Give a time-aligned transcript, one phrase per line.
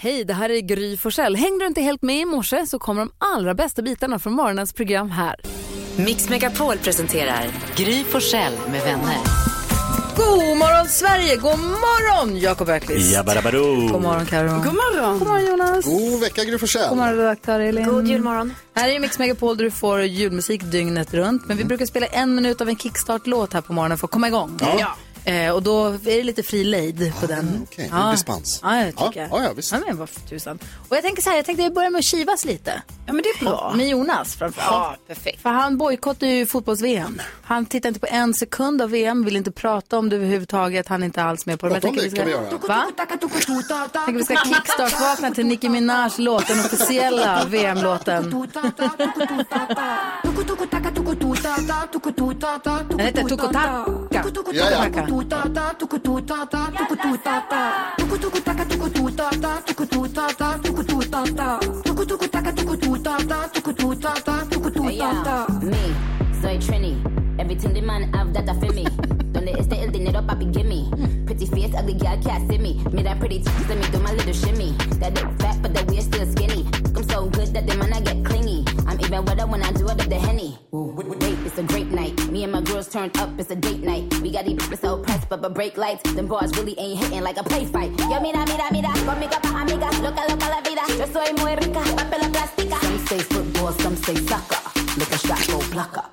[0.00, 1.36] Hej, det här är Gry Forssell.
[1.36, 4.72] Hängde du inte helt med i morse så kommer de allra bästa bitarna från morgonens
[4.72, 5.36] program här.
[5.96, 9.16] Mix Megapol presenterar Gry Forssell med vänner.
[10.16, 13.12] God morgon Sverige, god morgon Jakob Öqvist.
[13.12, 13.88] Jabbarabadoo.
[13.88, 14.48] God morgon Karo.
[14.48, 15.18] God morgon.
[15.18, 15.84] God morgon Jonas.
[15.84, 16.88] God vecka Gry Forssell.
[16.88, 17.84] God morgon redaktör Elin.
[17.84, 18.54] God julmorgon.
[18.74, 21.46] Här är Mix Megapol där du får julmusik dygnet runt.
[21.46, 24.28] Men vi brukar spela en minut av en kickstart-låt här på morgonen för att komma
[24.28, 24.58] igång.
[24.60, 24.96] Ja.
[25.28, 27.60] Eh, och då är det lite fri lejd på den.
[27.70, 27.88] okej.
[27.92, 28.60] Det är dispens.
[28.62, 29.72] Ja, jag tycker Ja, ja, ja, visst.
[29.72, 30.58] Ja, men vad tusan.
[30.88, 32.82] Och jag tänker så här, jag tänkte börja med att kivas lite.
[33.06, 33.72] Ja, men det är bra.
[33.76, 34.70] Med Jonas framförallt.
[34.72, 35.42] Ja, perfekt.
[35.42, 37.20] För han bojkottar ju fotbolls-VM.
[37.42, 40.88] Han tittar inte på en sekund av VM, vill inte prata om det överhuvudtaget.
[40.88, 41.72] Han är inte alls med på det.
[41.72, 42.58] Men Prata om jag tänker vi ska- göra.
[42.68, 42.86] Va?
[42.96, 48.30] Jag tänker vi ska kickstart-vakna till Nicki Minaj låt, den officiella VM-låten.
[52.88, 53.84] Den heter Tukotaka.
[54.10, 55.06] Ja, ja.
[55.24, 59.10] ta ta tuku tu ta ta tuku tu ta ta tuku tuku taka tuku tu
[59.10, 62.98] ta ta tuku tu ta ta tuku tu ta ta tuku tuku taka tuku tu
[62.98, 65.94] ta ta tuku tu ta ta tuku tu ta ta me
[66.40, 66.94] soy trini.
[67.38, 68.84] Everything the man have that I feel me
[69.32, 70.90] donde este el dinero papi give me.
[71.26, 72.82] Pretty face ugly girl can't see me.
[72.92, 74.72] Me that pretty tits let me do my little shimmy.
[75.00, 76.66] That dick fat but the waist still skinny.
[76.96, 78.64] I'm so good that the man I get clingy.
[79.08, 80.58] I'm even wetter when I do it up the henny.
[80.70, 82.14] Wait, it's a great night.
[82.30, 84.04] Me and my girls turned up, it's a date night.
[84.20, 86.02] We got these bitches so pressed, but but break lights.
[86.12, 87.90] Them bars really ain't hitting like a play fight.
[87.98, 89.88] Yo, mira, mira, mira, conmigo pa' amiga.
[90.02, 90.82] Loca, loca la vida.
[90.98, 92.78] Yo soy muy rica, papel la plástica.
[92.82, 94.60] Some say football, some say soccer.
[94.98, 96.04] Look a shot, go blocker.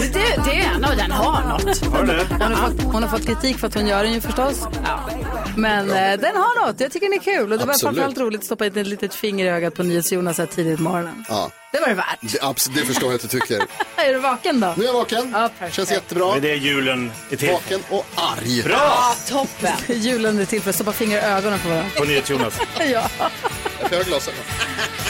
[0.00, 1.86] Det, det är en och den har något.
[1.86, 2.26] Har det?
[2.30, 4.66] Hon har, fått, hon har fått kritik för att hon gör den ju förstås.
[5.56, 6.80] Men eh, den har något.
[6.80, 7.52] Jag tycker den är kul.
[7.52, 7.80] Och det var Absolut.
[7.96, 10.82] framförallt roligt att stoppa in ett litet finger i ögat på NyhetsJonas här tidigt på
[10.82, 11.24] morgonen.
[11.28, 12.18] Ja, Det var det värt.
[12.20, 13.56] det, abs- det förstår jag att du tycker.
[13.96, 14.74] Är du vaken då?
[14.76, 15.30] Nu är jag vaken.
[15.34, 15.76] Ja, perfekt.
[15.76, 16.34] Känns jättebra.
[16.40, 17.52] Det är julen är till för.
[17.54, 18.62] Vaken och arg.
[18.62, 19.14] Bra!
[19.28, 19.72] Toppen.
[20.02, 21.90] Julen är till för att stoppa fingrar i ögonen på varandra.
[21.98, 22.58] På NyhetsJonas.
[22.92, 23.02] Ja.
[23.90, 24.40] Jag har glasögon.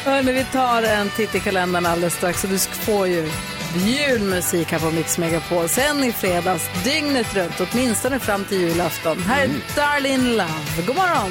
[0.04, 2.44] Hörrni, vi tar en titt i kalendern alldeles strax.
[2.44, 3.30] Och du får ju
[3.76, 5.68] julmusik här på Mix Megapol.
[5.68, 9.18] Sen i fredags, dygnet runt, åtminstone fram till julafton.
[9.18, 10.86] Här är Darlene Love.
[10.86, 11.30] God morgon!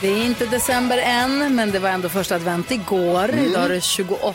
[0.00, 3.30] Det är inte december än, men det var ändå första advent igår.
[3.34, 4.32] Idag är det 28.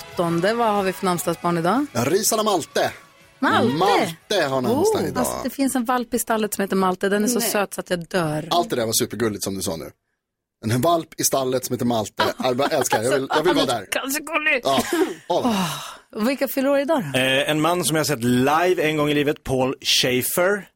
[0.55, 1.85] Vad har vi för namnsdagsbarn idag?
[1.93, 2.91] Risarna Malte.
[3.39, 3.73] Malte!
[3.77, 5.25] Malte har namnsdag Oh, idag.
[5.25, 7.09] fast det finns en valp i stallet som heter Malte.
[7.09, 8.47] Den är så söt så att jag dör.
[8.51, 9.89] Allt det där var supergulligt som du sa nu.
[10.65, 12.23] En valp i stallet som heter Malte.
[12.43, 13.87] Jag bara älskar, jag vill, jag vill vara där.
[13.91, 14.67] Kanske gulligt.
[15.27, 15.53] Ja.
[16.15, 17.19] Och vilka fyller år idag då?
[17.19, 20.67] Eh, en man som jag har sett live en gång i livet, Paul Schaefer.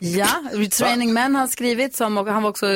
[0.00, 0.28] Ja,
[0.72, 2.66] Training Man har han skrivit som, och han var också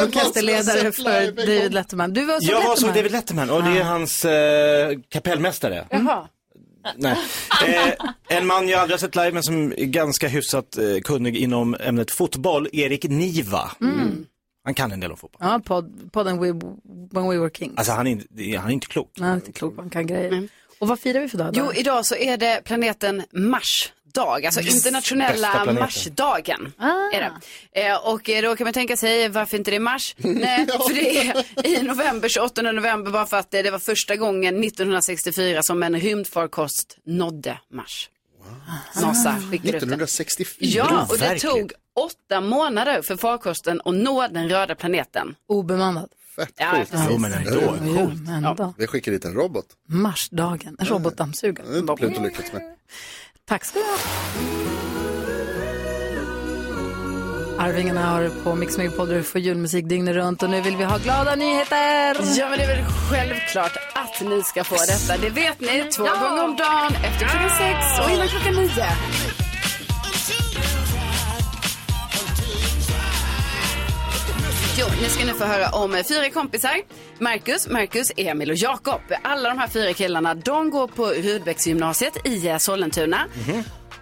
[0.00, 1.72] orkesterledare för David.
[1.74, 2.12] Letterman.
[2.12, 2.76] Du var så Jag var Letterman.
[2.76, 5.86] som David Letterman och det är hans eh, kapellmästare.
[5.90, 6.28] Jaha.
[6.96, 7.16] Nej.
[7.66, 7.92] Eh,
[8.38, 11.76] en man jag aldrig har sett live men som är ganska hyfsat eh, kunnig inom
[11.80, 13.70] ämnet fotboll, Erik Niva.
[14.64, 15.40] Han kan en del om fotboll.
[15.50, 16.52] Ja, podd, podden we,
[17.12, 17.72] When We Were Kings.
[17.78, 19.10] Alltså han är, inte- han är inte klok.
[19.18, 20.48] Han är inte klok, han kan grejer.
[20.78, 21.52] Och vad firar vi för dag?
[21.52, 21.60] då?
[21.60, 25.74] Jo, idag så är det planeten Mars dag, alltså Bästa internationella planeten.
[25.74, 26.72] Marsdagen.
[26.78, 26.90] Ah.
[27.12, 27.20] Är
[27.72, 27.86] det.
[27.86, 30.14] Eh, och eh, då kan man tänka sig varför inte det är Mars?
[30.18, 34.16] Nej, för det är i november, 28 november, bara för att eh, det var första
[34.16, 38.10] gången 1964 som en rymdfarkost nådde Mars.
[38.94, 39.92] NASA skickade ut den.
[39.92, 40.56] 1964.
[40.60, 45.34] Ja, och det tog åtta månader för farkosten att nå den röda planeten.
[45.48, 46.08] Obemannad.
[46.36, 47.04] Fett Ja, coolt.
[47.10, 47.76] Jo men ändå.
[47.82, 48.74] Jo, men ändå.
[48.78, 49.66] Vi skickar dit en robot.
[49.88, 51.66] Marsdagen, en robotdammsugare.
[51.68, 52.62] Det inte Pluto lyckats med.
[53.44, 54.93] Tack ska du ha.
[57.58, 60.98] Arvingarna har på Mix där du får julmusik dygnet runt och nu vill vi ha
[60.98, 62.16] glada nyheter.
[62.38, 65.16] Ja, men det är väl självklart att ni ska få detta.
[65.22, 68.86] Det vet ni, två gånger om dagen, efter klockan sex och innan klockan nio.
[74.78, 76.76] Jo, ni ska nu få höra om fyra kompisar.
[77.18, 79.00] Marcus, Marcus, Emil och Jakob.
[79.22, 83.26] Alla de här fyra killarna, de går på Rudbecksgymnasiet i Sollentuna.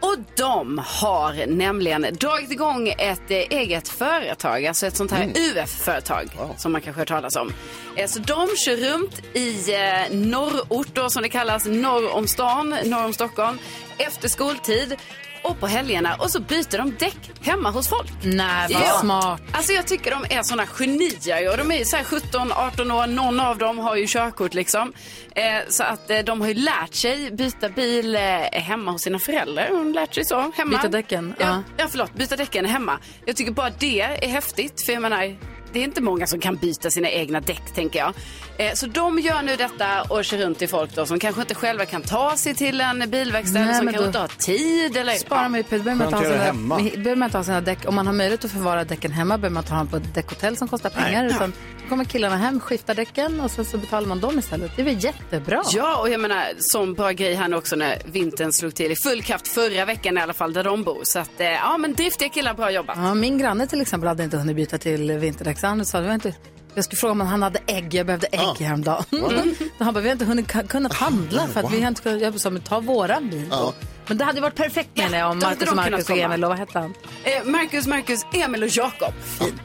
[0.03, 6.29] Och de har nämligen dragit igång ett eh, eget företag, alltså ett sånt här UF-företag
[6.57, 7.53] som man kanske har talas om.
[7.97, 12.77] Eh, så de kör runt i eh, norrort då, som det kallas, norr om stan,
[12.85, 13.59] norr om Stockholm,
[13.99, 14.97] efter skoltid
[15.43, 18.11] och på helgerna och så byter de däck hemma hos folk.
[18.23, 18.99] Nej, vad Ja.
[19.01, 19.41] smart.
[19.53, 23.07] Alltså jag tycker de är såna genier och de är ju så här 17-18 år,
[23.07, 24.93] någon av dem har ju körkort liksom.
[25.35, 28.21] Eh, så att eh, de har ju lärt sig byta bil eh,
[28.53, 29.69] hemma hos sina föräldrar.
[29.71, 30.71] De lärt sig så hemma.
[30.77, 31.63] Byta däcken, Ja, ja.
[31.77, 32.99] ja, förlåt, byta däcken hemma.
[33.27, 35.37] Jag tycker bara det är häftigt för jag menar,
[35.73, 38.13] det är inte många som kan byta sina egna däck tänker jag.
[38.57, 41.55] Eh, så de gör nu detta och kör runt till folk då som kanske inte
[41.55, 44.97] själva kan ta sig till en bilverkstad Nej, som kanske inte har tid.
[44.97, 45.65] Eller, Sparar man ju.
[45.83, 46.77] Behöver man göra sina- hemma.
[46.77, 47.79] behöver man inte ha sina däck.
[47.89, 50.57] Om man har möjlighet att förvara däcken hemma behöver man ha dem på ett däckhotell
[50.57, 51.27] som kostar pengar.
[51.27, 54.71] Utan då kommer killarna hem, skiftar däcken och sen så betalar man dem istället.
[54.77, 55.63] Det är väl jättebra?
[55.73, 58.97] Ja, och jag menar, som bra grej här nu också när vintern slog till i
[58.97, 61.01] full kraft förra veckan i alla fall där de bor.
[61.03, 62.97] Så att, eh, ja men driftiga killar, bra jobbat.
[62.97, 65.59] Ja, min granne till exempel hade inte hunnit byta till vinterdäck.
[65.59, 66.35] Så han sa, det var inte,
[66.75, 67.95] jag skulle fråga om han hade ägg.
[67.95, 69.05] Jag behövde ägg häromdagen.
[69.11, 69.31] Då
[69.85, 72.41] han bara, vi har inte hunnit kunnat handla för att vi har inte kunnat, jag
[72.41, 73.75] sa, men ta våran bil då.
[74.07, 76.19] Men det hade varit perfekt menar jag om Marcus och Marcus och.
[76.19, 76.95] Emil och vad hette han?
[77.25, 79.13] Eh, Marcus, Marcus, Emil och Jakob.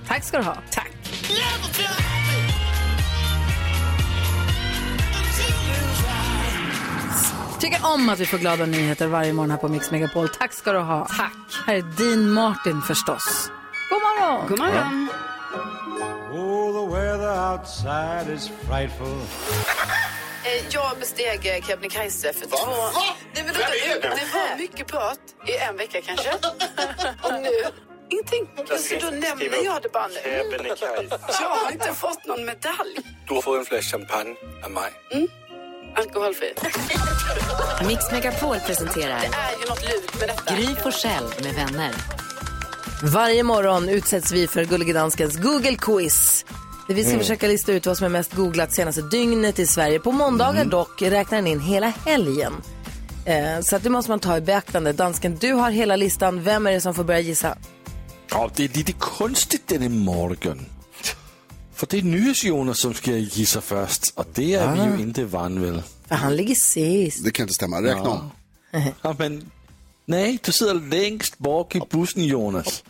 [0.07, 0.57] Tack ska du ha.
[0.71, 0.91] Tack.
[7.59, 10.29] Tycker om att vi får glada nyheter varje morgon här på Mix Megapol.
[10.29, 11.07] Tack ska du ha.
[11.17, 11.63] Tack.
[11.65, 13.51] Här är Dean Martin förstås.
[13.89, 14.47] God morgon!
[14.49, 15.07] God morgon.
[16.31, 19.07] Oh, the weather outside is frightful.
[20.43, 22.57] Eh, jag besteg eh, Kebnekaise för två...
[23.35, 23.59] Nej, men vänta,
[24.01, 26.29] det, det var mycket prat i en vecka kanske.
[27.23, 27.49] Och nu,
[28.09, 28.49] ingenting.
[28.79, 30.43] Så då nämner jag det bara nu.
[31.41, 32.97] Jag har inte fått någon medalj.
[33.27, 34.91] Du fået en flaske champagne af mig.
[35.97, 36.53] Alkoholfri.
[37.87, 40.55] Mix Megapol presenterar Det är ju något lurt med detta.
[40.55, 41.91] Gry Forssell med vänner.
[43.03, 46.45] Varje morgon utsätts vi för Gullige Danskens Google-quiz.
[46.87, 49.99] Där vi ska försöka lista ut vad som är mest googlat senaste dygnet i Sverige.
[49.99, 52.53] På måndagar dock räknar den in hela helgen.
[53.25, 54.93] Eh, så att det måste man ta i beaktande.
[54.93, 56.43] Dansken, du har hela listan.
[56.43, 57.57] Vem är det som får börja gissa?
[58.29, 60.65] Ja, det är lite konstigt denne morgon.
[61.77, 64.13] För det är NyhetsJonas som ska gissa först.
[64.15, 65.83] Och det är vi ju inte van vid.
[66.07, 67.23] För han ligger sist.
[67.23, 68.31] Det kan inte stämma, räkna om.
[69.01, 69.51] Ja, men,
[70.05, 72.83] nej, du sitter längst bak i bussen Jonas.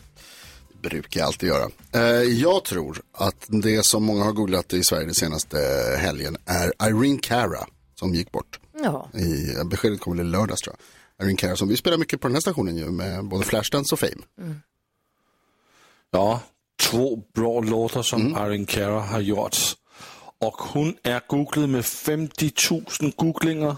[0.72, 1.70] Det brukar jag alltid göra.
[1.92, 5.58] Eh, jag tror att det som många har googlat i Sverige den senaste
[5.98, 8.60] helgen är Irene Cara som gick bort.
[8.84, 9.08] Ja.
[9.14, 11.26] I, beskedet kom väl i lördags tror jag.
[11.26, 13.98] Irene Cara som vi spelar mycket på den här stationen ju med både Flashdance och
[13.98, 14.56] Fame.
[16.10, 16.40] Ja,
[16.82, 19.56] två bra låtar som Irene Cara har gjort.
[20.40, 22.52] Och hon är googlad med 50
[23.00, 23.76] 000 googlinger.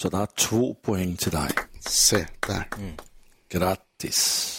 [0.00, 1.48] Så det är två poäng till dig.
[1.80, 2.64] Se där.
[3.52, 4.56] Grattis.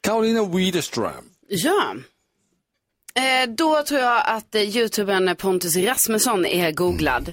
[0.00, 1.24] Karolina Widerström.
[1.48, 1.94] Ja.
[3.14, 7.32] Eh, då tror jag att eh, youtubern Pontus Rasmusson är googlad.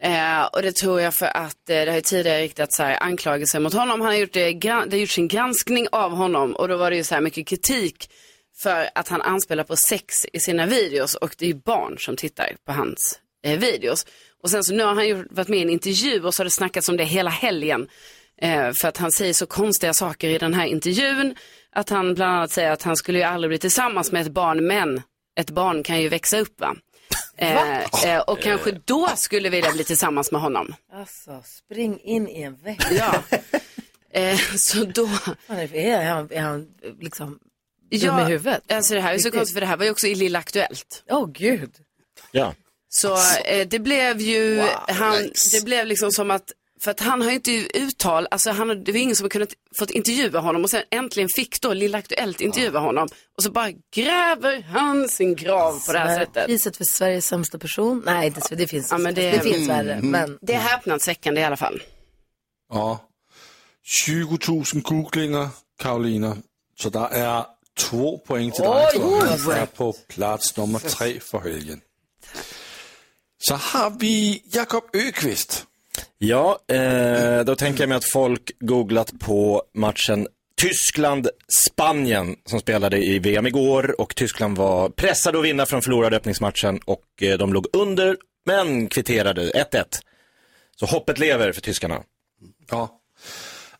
[0.00, 3.02] Eh, och det tror jag för att eh, det har ju tidigare riktats så här
[3.02, 4.00] anklagelser mot honom.
[4.00, 6.90] Han har gjort, eh, gra- det har gjort sin granskning av honom och då var
[6.90, 8.10] det ju så här mycket kritik
[8.56, 12.56] för att han anspelar på sex i sina videos och det är barn som tittar
[12.66, 14.06] på hans eh, videos.
[14.42, 16.44] Och sen så nu har han ju varit med i en intervju och så har
[16.44, 17.88] det snackats om det hela helgen.
[18.40, 21.34] Eh, för att han säger så konstiga saker i den här intervjun.
[21.72, 24.66] Att han bland annat säger att han skulle ju aldrig bli tillsammans med ett barn,
[24.66, 25.02] men
[25.40, 26.76] ett barn kan ju växa upp va.
[27.36, 30.74] Eh, eh, och kanske då skulle vilja bli tillsammans med honom.
[30.92, 32.80] Alltså, spring in i en vägg.
[32.90, 33.22] Ja.
[34.10, 35.08] Eh, så då,
[35.48, 36.68] är, han, är han
[37.00, 37.38] liksom
[37.98, 38.72] dum ja, i huvudet?
[38.72, 39.34] alltså det här är så Riktigt.
[39.38, 41.02] konstigt för det här var ju också i Lilla Aktuellt.
[41.10, 41.70] Åh gud.
[42.32, 42.54] Ja.
[42.88, 45.56] Så eh, det blev ju, han, nice.
[45.58, 48.76] det blev liksom som att, för att han har ju inte uttal, alltså han, har-
[48.76, 49.48] det var ingen som har kunnat
[49.78, 53.70] fått intervjua honom och sen äntligen fick då Lilla Aktuellt intervjua honom och så bara
[53.94, 56.46] gräver han sin grav på det här sättet.
[56.46, 58.02] Priset för Sveriges sämsta person?
[58.06, 58.54] Nej, så.
[58.54, 59.30] Det finns, Ja, men det...
[59.30, 60.00] det- finns värre.
[60.02, 61.82] Men Det är häpnadsväckande i alla fall.
[62.72, 63.08] Ja.
[63.82, 66.36] 20 000 googlinger, Karolina.
[66.78, 67.44] Så det är
[67.78, 68.86] två poäng till dig.
[69.44, 71.80] Du är på plats nummer tre för helgen.
[73.38, 75.66] Så har vi Jakob Ökvist.
[76.18, 83.18] Ja, eh, då tänker jag mig att folk googlat på matchen Tyskland-Spanien som spelade i
[83.18, 87.66] VM igår och Tyskland var pressade att vinna från förlorade öppningsmatchen och eh, de låg
[87.72, 88.16] under
[88.46, 89.84] men kvitterade 1-1.
[90.76, 92.02] Så hoppet lever för tyskarna.
[92.70, 93.00] Ja.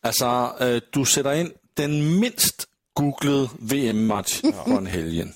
[0.02, 5.32] Alltså, øh, du sätter in den minst googlade VM-match från helgen.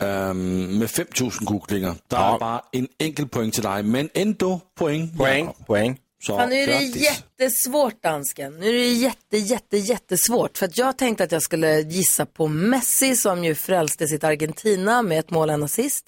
[0.00, 1.94] Øhm, med 5 000 googlinger.
[2.10, 2.34] Der Ja.
[2.34, 5.16] er bare en enkelt point til dig, men ändå point.
[5.16, 5.98] Poäng, poäng.
[6.22, 7.02] Så Fan, nu är det grattis.
[7.02, 8.52] jättesvårt dansken.
[8.58, 10.58] Nu är det jätte, jätte, jättesvårt.
[10.58, 15.02] För att jag tänkte att jag skulle gissa på Messi som ju frälste sitt Argentina
[15.02, 16.04] med ett mål, en assist.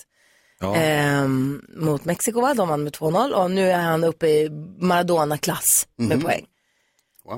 [0.60, 0.76] Ja.
[0.76, 2.54] Ehm, mot Mexiko va?
[2.54, 4.48] De vann med 2-0 och nu är han uppe i
[4.80, 6.46] Maradona-klass med poäng.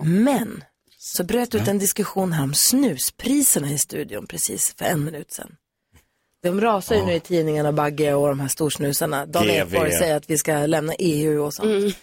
[0.03, 0.65] Men
[1.07, 5.57] så bröt ut en diskussion här om snuspriserna i studion precis för en minut sedan.
[6.43, 9.27] De rasar ju nu i tidningarna, Bagge och de här storsnusarna.
[9.27, 9.51] Dan.
[9.51, 11.97] Ekborg säger att vi ska lämna EU och sånt.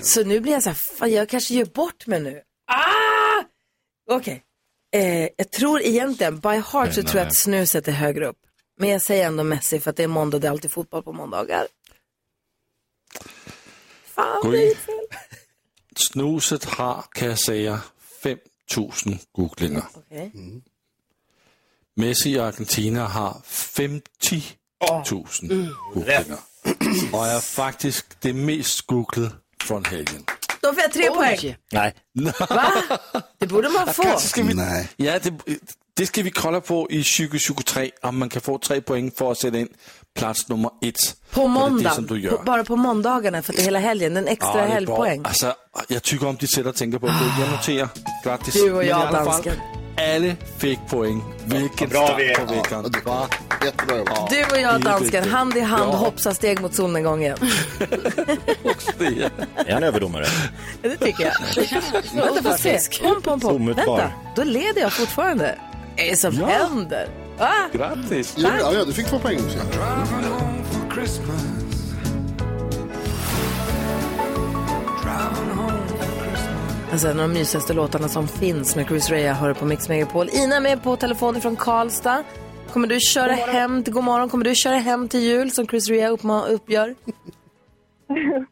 [0.00, 2.42] Så nu blir jag så här, fan jag kanske gör bort mig nu.
[2.66, 3.44] Ah!
[4.10, 4.42] Okej.
[4.94, 8.38] Eh, jag tror egentligen, by heart så tror jag att snuset är högre upp.
[8.78, 11.12] Men jag säger ändå Messi för att det är måndag, det är alltid fotboll på
[11.12, 11.66] måndagar.
[14.04, 14.76] Fan, det är.
[15.96, 17.80] Snuset har, kan jag säga,
[18.24, 19.82] 5.000 googlinger.
[19.94, 20.32] Okej.
[21.96, 24.42] Messi i Argentina har 50
[25.10, 25.26] 000
[25.94, 26.38] googlinger.
[27.12, 29.30] Och är faktiskt det mest googlade
[29.62, 30.24] från helgen.
[30.64, 31.56] Då får jag tre poäng.
[31.72, 31.94] Nej.
[32.48, 32.72] Va?
[33.38, 34.02] Det borde man få.
[34.02, 34.88] Kanske ska vi, Nej.
[34.96, 35.32] ja, det,
[35.96, 39.38] det ska vi kolla på i 2023, om man kan få tre poäng för att
[39.38, 39.68] sätta in
[40.18, 40.94] plats nummer ett.
[41.30, 41.94] På måndag.
[42.30, 44.16] På, bara på måndagarna för att det är hela helgen.
[44.16, 44.64] En extra Ja, bra.
[44.74, 45.22] helgpoäng.
[45.24, 45.54] Alltså,
[45.88, 47.12] jag tycker om ditt sätt att tänka på det.
[47.40, 47.88] Jag noterar.
[48.24, 48.54] Grattis.
[48.54, 49.54] Du och jag, dansken.
[49.98, 51.22] Alla fick poäng.
[51.44, 52.34] Vilken Bra start vi är.
[52.46, 52.92] på veckan.
[53.04, 53.28] Va?
[53.64, 54.30] Jättebra jobbat.
[54.30, 55.96] Du och jag, dansken, hand i hand, Ja.
[55.96, 57.36] hoppsa steg mot solnedgången.
[58.98, 59.30] Är-
[59.66, 60.24] Är han överdomare?
[60.82, 61.34] Ja, det tycker jag.
[62.24, 62.78] Vänta, får se.
[63.02, 63.66] Pom, pom, pom.
[63.66, 65.58] Vänta, då leder jag fortfarande.
[65.96, 67.08] Vad är det som händer?
[67.38, 68.34] Ah, Grattis.
[68.38, 69.58] Ja, ja, ja, du fick två poäng också.
[76.92, 80.28] alltså, en av de mysigaste låtarna som finns med Chris Rea hör på Mix Megapol.
[80.32, 82.24] Ina med på telefon från Karlstad.
[82.74, 85.88] Kommer du köra hem till, god morgon, kommer du köra hem till jul som Chris
[85.88, 86.94] Rea uppma- uppgör?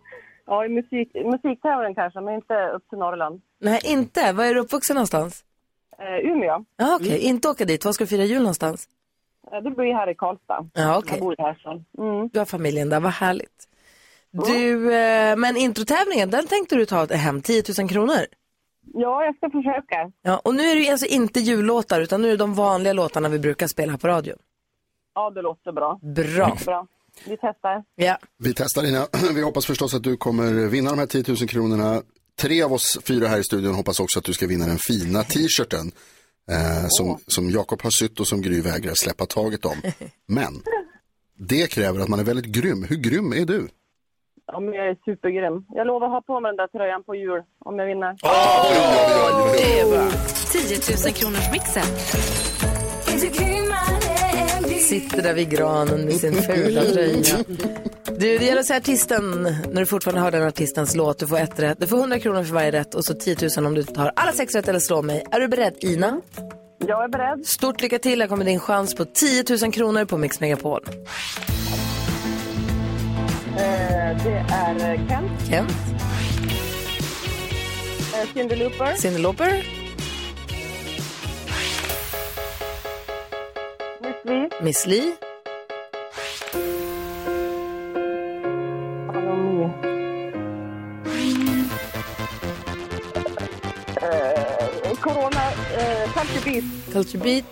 [0.46, 3.40] Ja, i musik, musiktävling kanske, men inte upp till Norrland.
[3.60, 4.32] Nej, inte.
[4.32, 5.44] Var är du uppvuxen någonstans?
[5.98, 7.18] Eh, Umeå, Ja, okej.
[7.18, 7.84] Inte åka dit.
[7.84, 8.88] Var ska du fira jul någonstans?
[9.52, 10.68] eh, det blir här i Karlstad.
[10.74, 11.12] Ja, okej.
[11.12, 12.02] Jag bor här så.
[12.02, 12.28] Mm.
[12.32, 13.68] Du har familjen där, vad härligt.
[14.30, 18.26] Du, eh, men introtävlingen, den tänkte du ta hem 10 000 kronor?
[18.94, 20.12] Ja, jag ska försöka.
[20.22, 22.92] Ja, och nu är det ju alltså inte jullåtar utan nu är det de vanliga
[22.92, 24.38] låtarna vi brukar spela på radion.
[25.14, 25.98] Ja, det låter bra.
[26.02, 26.58] Bra.
[26.64, 26.86] Bra.
[27.24, 27.84] Vi testar.
[27.94, 28.18] Ja.
[28.38, 29.06] Vi testar Ina.
[29.34, 32.02] Vi hoppas förstås att du kommer vinna de här 10 000 kronorna.
[32.38, 35.22] Tre av oss fyra här i studion hoppas också att du ska vinna den fina
[35.22, 35.92] t-shirten
[36.50, 39.76] eh, som, som Jakob har sytt och som Gry vägrar släppa taget om.
[40.26, 40.62] Men
[41.38, 42.84] det kräver att man är väldigt grym.
[42.88, 43.68] Hur grym är du?
[44.60, 45.64] Men jag är supergrym.
[45.68, 48.16] Jag lovar att ha på mig den där tröjan på jul om jag vinner.
[49.56, 50.10] Det är bra.
[50.52, 51.88] 10 000 kronors mixen.
[54.80, 57.36] Sitter där vid granen med sin fula tröja.
[58.18, 61.18] Du, det gäller att säga artisten, när du fortfarande hör den artistens låt.
[61.18, 61.80] Du får ett rätt.
[61.80, 64.32] Du får 100 kronor för varje rätt och så 10 000 om du tar alla
[64.32, 65.24] sex rätt eller slår mig.
[65.30, 66.20] Är du beredd, Ina?
[66.86, 67.46] Jag är beredd.
[67.46, 68.20] Stort lycka till.
[68.20, 70.80] Här kommer din chans på 10 000 kronor på Mix Megapol.
[73.56, 75.70] Eh, det är eh, Kent, Kent,
[78.14, 79.64] eh, Cyndi Lauper, Cyndi Lauper,
[84.00, 85.12] Miss Li, Miss Li,
[95.00, 95.42] Corona,
[96.14, 96.64] Culture Beat.
[96.92, 97.44] Culture Beat,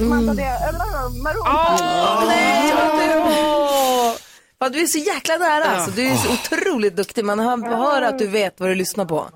[0.00, 2.26] Samantha det, äh, Maroon.
[2.28, 2.72] Nej,
[3.16, 4.12] åh!
[4.58, 5.90] Vad du är så jäkla nära alltså.
[5.90, 7.24] Du är så otroligt duktig.
[7.24, 9.28] Man hör, hör att du vet vad du lyssnar på.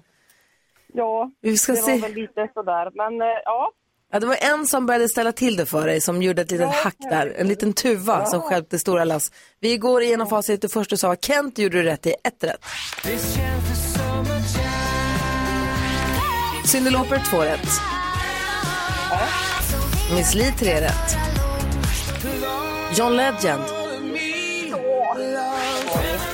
[0.93, 1.93] Ja, Vi ska det se.
[1.93, 2.91] var väl lite sådär.
[2.95, 3.71] Men eh, ja,
[4.13, 6.75] Ja, det var en som började ställa till det för dig, som gjorde ett litet
[6.75, 7.35] hack där.
[7.39, 9.33] En liten tuva som stjälpte stora lass.
[9.61, 10.63] Vi går igenom facit.
[10.63, 12.65] Det första du sa var Kent, gjorde du rätt i ett rätt.
[16.67, 17.69] Cyndi Lauper, två rätt.
[20.13, 21.17] Miss Li, tre rätt.
[22.97, 23.63] John Legend.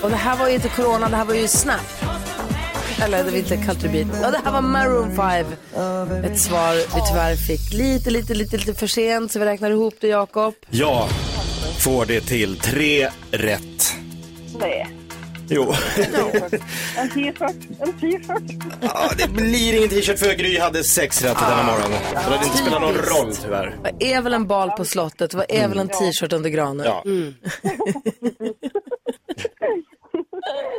[0.02, 1.80] Och det här var ju inte Corona, det här var ju Snap.
[3.02, 4.08] Eller det var inte Culture Beat.
[4.22, 5.46] Ja, det här var Maroon 5.
[6.24, 9.32] Ett svar vi tyvärr fick lite, lite, lite, lite för sent.
[9.32, 10.54] Så vi räknar ihop det, Jakob.
[10.70, 11.08] Jag
[11.78, 13.94] får det till tre rätt.
[14.60, 14.99] nej.
[15.50, 15.62] Jo.
[16.98, 18.62] En t-shirt, en t-shirt.
[18.80, 21.92] ja, det blir ingen t-shirt för Gry hade sex rätt denna morgon.
[22.08, 23.76] Så det hade inte spelat någon roll tyvärr.
[23.82, 25.34] Vad är väl en bal på slottet?
[25.34, 26.86] Vad är väl en t-shirt under granen?
[26.86, 27.04] Ja.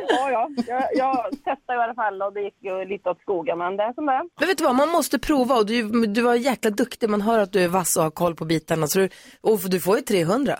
[0.08, 0.48] Ja, ja.
[0.66, 3.58] Jag, jag testade i alla fall och det gick ju lite åt skogen.
[3.58, 4.22] Men det är som det är.
[4.38, 7.08] Men vet du vad, man måste prova och du, du var jäkla duktig.
[7.10, 8.86] Man hör att du är vass och har koll på bitarna.
[8.86, 9.08] Så du,
[9.40, 10.58] och du får ju 300.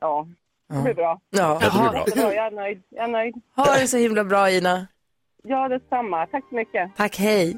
[0.00, 0.26] Ja,
[0.68, 1.20] det blir bra.
[1.30, 2.04] Ja, det blir ha, bra.
[2.14, 2.82] Bra, jag är nöjd.
[2.90, 3.34] Jag är nöjd.
[3.56, 4.86] ha det så himla bra Ina.
[5.42, 6.26] Ja, detsamma.
[6.26, 6.96] Tack så mycket.
[6.96, 7.56] Tack, hej.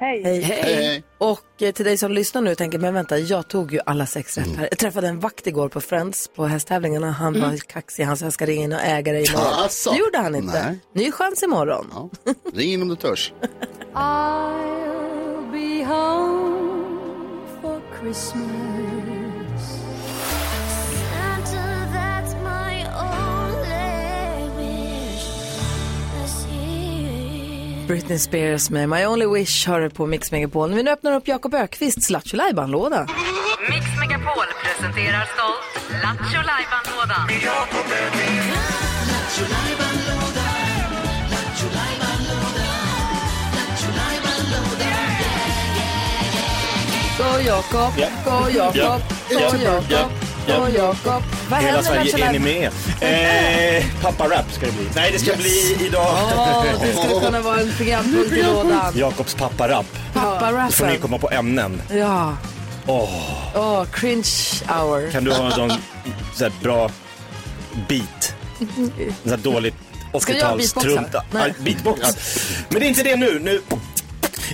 [0.00, 0.22] Hej.
[0.22, 0.42] Hej.
[0.42, 1.02] Hej, hej.
[1.18, 4.38] Och eh, till dig som lyssnar nu tänker, men vänta, jag tog ju alla sex
[4.38, 4.68] rätt här.
[4.70, 7.10] Jag träffade en vakt igår på Friends på hästtävlingarna.
[7.10, 9.52] Han var kaxig, han sa jag ska ringa in och äga dig imorgon.
[9.52, 9.90] Alltså.
[9.90, 10.64] Det gjorde han inte.
[10.66, 10.78] Nej.
[10.92, 11.86] Ny chans imorgon.
[11.94, 12.10] Ja.
[12.54, 13.32] Ring in om du törs.
[13.94, 16.98] I'll be home
[17.62, 18.77] for Christmas.
[27.88, 30.74] Britney Spears med My Only Wish har du på Mix Megapol.
[30.74, 33.06] Vi nu öppnar upp Jakob Ökvists Lattjo låda
[33.70, 37.28] Mix Megapol presenterar stolt Lattjo Lajban-lådan.
[47.18, 48.08] Gå Jakob, Ja.
[48.24, 48.98] gå Jakob, Ja.
[49.30, 49.82] gå Ja.
[49.90, 51.22] Jakob, Gå Jakob.
[51.50, 52.70] Vad Hela händer Sverige är ni med.
[53.00, 54.86] Eh, pappa-rap ska det bli.
[54.96, 56.06] Nej, det ska bli idag.
[56.36, 58.92] Åh, det skulle kunna vara en programpunkt i lådan.
[58.94, 59.86] Jakobs pappa-rap.
[60.14, 61.82] Då får ni komma på ämnen.
[61.90, 62.36] Ja,
[62.86, 63.10] Åh,
[63.54, 64.24] åh, cringe
[64.68, 65.10] hour.
[65.10, 65.72] kan du ha någon
[66.34, 66.90] så här bra
[67.88, 68.34] beat?
[69.24, 69.74] Så här dåligt
[70.20, 70.74] Ska jag 80-tals
[71.58, 72.12] beatboxa?
[72.68, 73.38] Men det är inte det nu.
[73.42, 73.60] nu.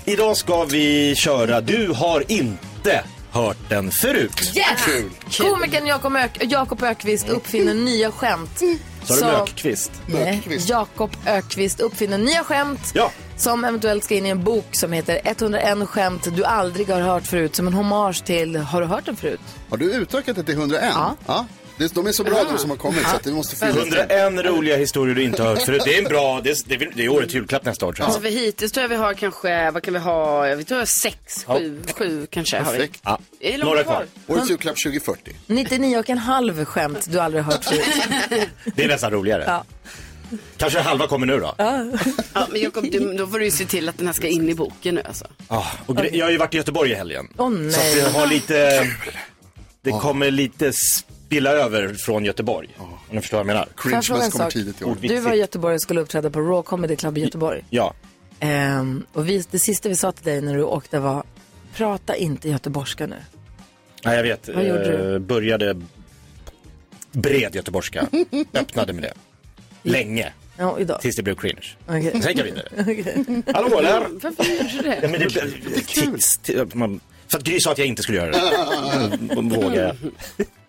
[0.04, 4.52] Idag ska vi köra Du har inte hört den förut.
[4.56, 5.38] Yes!
[5.38, 8.60] Komikern Jakob, Ök Jakob Ökvist uppfinner nya skämt.
[9.04, 9.92] Sa du Lökqvist?
[10.06, 13.10] Nej, Jakob Ökvist uppfinner nya skämt Ja.
[13.36, 17.26] som eventuellt ska in i en bok som heter 101 skämt du aldrig har hört
[17.26, 17.56] förut.
[17.56, 19.40] Som en hommage till Har du hört den förut?
[19.70, 20.92] Har du utökat det till 101?
[21.26, 21.46] Ja.
[21.78, 24.46] Det, de är så bra de som har kommit så att vi måste fylla 101
[24.46, 25.82] roliga historier du inte har hört förut.
[25.84, 28.02] Det är en bra, det är, det är, det är årets julklapp nästa år tror
[28.02, 28.06] jag.
[28.06, 31.44] Alltså för hittills tror jag vi har kanske, vad kan vi ha, vi tror sex,
[31.46, 32.78] sju, sju kanske har vi.
[32.78, 33.00] Perfekt.
[33.04, 33.18] Ja.
[33.40, 34.06] Är Några kvar.
[34.26, 34.36] kvar.
[34.36, 35.32] Årets julklapp 2040.
[35.46, 37.84] 99 och en halv skämt du aldrig har hört förut.
[38.76, 39.44] Det är nästan roligare.
[39.46, 39.64] Ja.
[40.56, 41.54] Kanske halva kommer nu då.
[41.58, 41.84] Ja,
[42.50, 44.54] men Jakob, du, då får du ju se till att den här ska in i
[44.54, 45.24] boken nu alltså.
[45.48, 47.28] Ja, och gre- jag har ju varit i Göteborg i helgen.
[47.36, 47.94] Åh Så att nej.
[47.94, 48.86] det har lite,
[49.82, 50.72] det kommer lite
[51.34, 52.68] spilla över från Göteborg.
[52.78, 53.68] Om ni förstår vad jag menar.
[53.76, 54.52] Får jag fråga en Cringe-mäss kommer sak?
[54.52, 54.96] tidigt i år.
[55.00, 57.64] Du var i Göteborg och skulle uppträda på Raw Comedy Club i Göteborg.
[57.70, 57.94] Ja,
[58.40, 61.24] Ehm, och vi, det sista vi sa till dig när du åkte var
[61.74, 63.16] Prata inte göteborgska nu.
[64.04, 64.48] Nej, jag vet.
[64.48, 65.14] Vad gjorde du?
[65.14, 65.80] Eh, började
[67.12, 68.06] bred göteborgska.
[68.54, 69.12] Öppnade med det.
[69.82, 70.32] Länge.
[70.56, 71.00] Ja, idag.
[71.00, 71.60] Tills det blev cringe.
[71.86, 72.10] Okej.
[72.10, 72.68] Sen gick jag vidare.
[72.78, 73.42] Okej.
[73.54, 74.00] Hallå där!
[74.22, 74.98] Varför gjorde du det?
[75.02, 75.26] Ja, men det,
[75.74, 79.18] det, tics, ti- man, för att Gry sa att jag inte skulle göra det.
[79.42, 79.96] Vågar jag.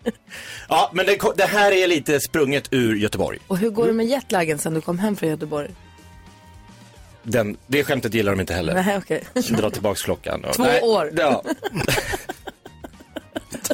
[0.68, 3.38] Ja, men det, det här är lite sprunget ur Göteborg.
[3.46, 5.70] Och hur går det med jetlagen sen du kom hem från Göteborg?
[7.22, 8.74] Den, det skämtet gillar de inte heller.
[8.74, 9.24] Nej, okej.
[9.50, 10.44] Dra tillbaks klockan.
[10.44, 11.12] Och, Två nej, år.
[11.16, 11.42] Ja.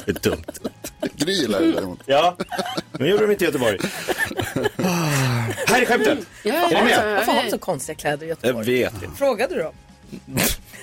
[0.05, 0.43] det är dumt.
[1.15, 1.99] Gry gillar det däremot.
[2.05, 2.37] Ja,
[2.91, 3.79] men gjorde de inte i Göteborg.
[5.67, 6.25] Här är skämten.
[6.43, 7.15] Ja, Är ni med?
[7.15, 8.65] Varför har de så konstiga kläder i Jag Göteborg?
[8.83, 9.17] vet inte.
[9.17, 9.73] Frågade du dem?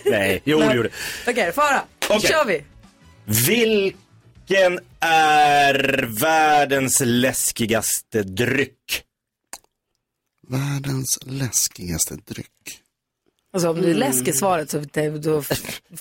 [0.05, 0.89] Nej, jo det gjorde
[1.29, 1.83] Okej, fara.
[2.11, 2.31] Nu Okej.
[2.31, 2.65] kör vi.
[4.51, 9.03] Vilken är världens läskigaste dryck?
[10.49, 12.81] Världens läskigaste dryck.
[13.53, 14.79] Alltså om du läsker svaret så
[15.19, 15.43] då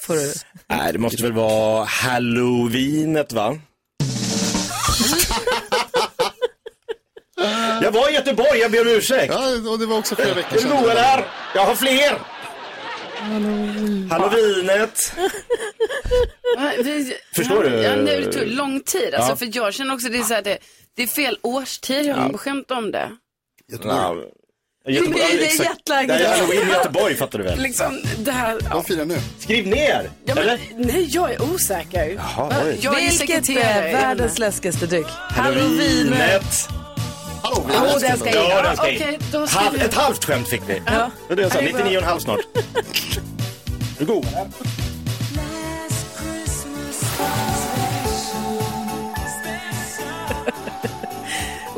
[0.02, 0.34] får du...
[0.68, 3.60] Nej, det måste väl vara halloweenet va?
[7.82, 9.34] Jag var i Göteborg, jag ber om ursäkt.
[9.34, 10.70] Ja, och det var också flera veckor sedan.
[10.70, 11.26] goa där?
[11.56, 12.39] Jag har fler.
[14.10, 15.14] Halloweenet.
[17.36, 17.70] Förstår du?
[17.70, 19.14] Ja, nej, det tog lång tid.
[19.14, 19.36] Alltså, Ja.
[19.36, 20.58] För jag känner också det är, så här, det,
[20.96, 22.06] det är fel årstid.
[22.06, 23.10] Jag har skämt om det.
[23.72, 24.24] Göteborg.
[24.88, 25.70] Göteborg, det är exakt.
[25.70, 26.08] jetlag.
[26.08, 27.60] Det är halloween i Göteborg fattar du väl?
[27.60, 28.70] Liksom, det här, ja.
[28.74, 29.18] Vad firar nu?
[29.40, 30.10] Skriv ner!
[30.26, 30.60] Ja, men, Eller?
[30.76, 32.10] nej, jag är osäker.
[32.10, 35.08] Jaha, jag är Vilket är världens läskigaste dryck?
[35.30, 36.70] Halloweenet.
[37.68, 38.36] Vi Oh, den ska in.
[38.36, 39.02] Ja, den ska in.
[39.02, 40.82] Okej, då ska Halv, vi- ett halvt skämt fick vi.
[40.86, 41.12] Ja.
[41.28, 42.40] Det är vad- 99,5 snart.
[44.00, 44.26] Är du god?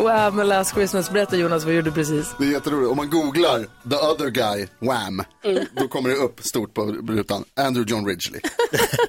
[0.05, 1.09] Med Last Christmas.
[1.11, 2.35] Berätta Jonas, vad gjorde du precis?
[2.39, 2.91] Det är jätteroligt.
[2.91, 3.59] Om man googlar
[3.89, 5.23] the other guy, Wham,
[5.71, 7.43] då kommer det upp stort på rutan.
[7.55, 8.39] Andrew John Ridgely.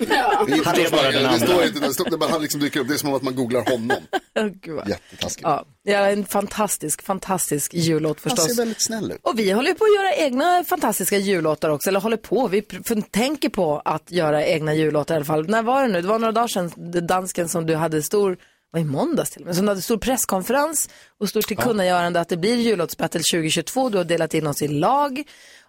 [0.48, 1.46] Ingen Han är bara den Det andra.
[1.46, 2.88] står inte, det det bara, han liksom dyker upp.
[2.88, 3.96] Det är som att man googlar honom.
[4.35, 5.42] Oh, Jättetaskigt.
[5.42, 8.48] Ja, det är en fantastisk, fantastisk jullåt Han förstås.
[8.48, 9.18] ser väldigt snäll ut.
[9.22, 12.62] Och vi håller på att göra egna fantastiska jullåtar också, eller håller på, vi
[13.11, 15.48] tänker på att göra egna jullåtar i alla fall.
[15.48, 16.02] När var det nu?
[16.02, 18.37] Det var några dagar sedan, det dansken som du hade stor,
[18.72, 22.28] var i måndags till och med, som du hade stor presskonferens och stort tillkunnagörande att
[22.28, 23.88] det blir jullåtsbattle 2022.
[23.88, 25.22] Du har delat in oss i lag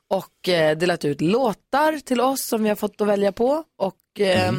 [0.08, 3.64] och eh, delat ut låtar till oss som vi har fått att välja på.
[3.78, 4.54] Och eh,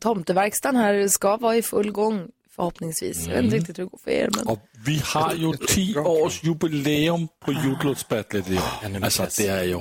[0.00, 3.26] tomteverkstan här ska vara i full gång förhoppningsvis.
[3.26, 4.30] Jag vet inte riktigt hur det går för er.
[4.36, 4.46] Men...
[4.46, 9.04] Och vi har ju 10 års jubileum på jullåtsbattlet i år.
[9.04, 9.80] Alltså det är ju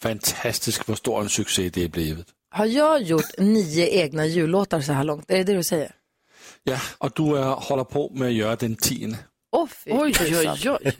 [0.00, 2.26] fantastiskt hur stor en succé det är blivit.
[2.50, 5.30] Har jag gjort nio egna jullåtar så här långt?
[5.30, 5.92] Är det det du säger?
[6.64, 9.18] Ja, och du är, håller på med att göra den tionde.
[9.52, 10.92] Åh fy Oj, oj, oj.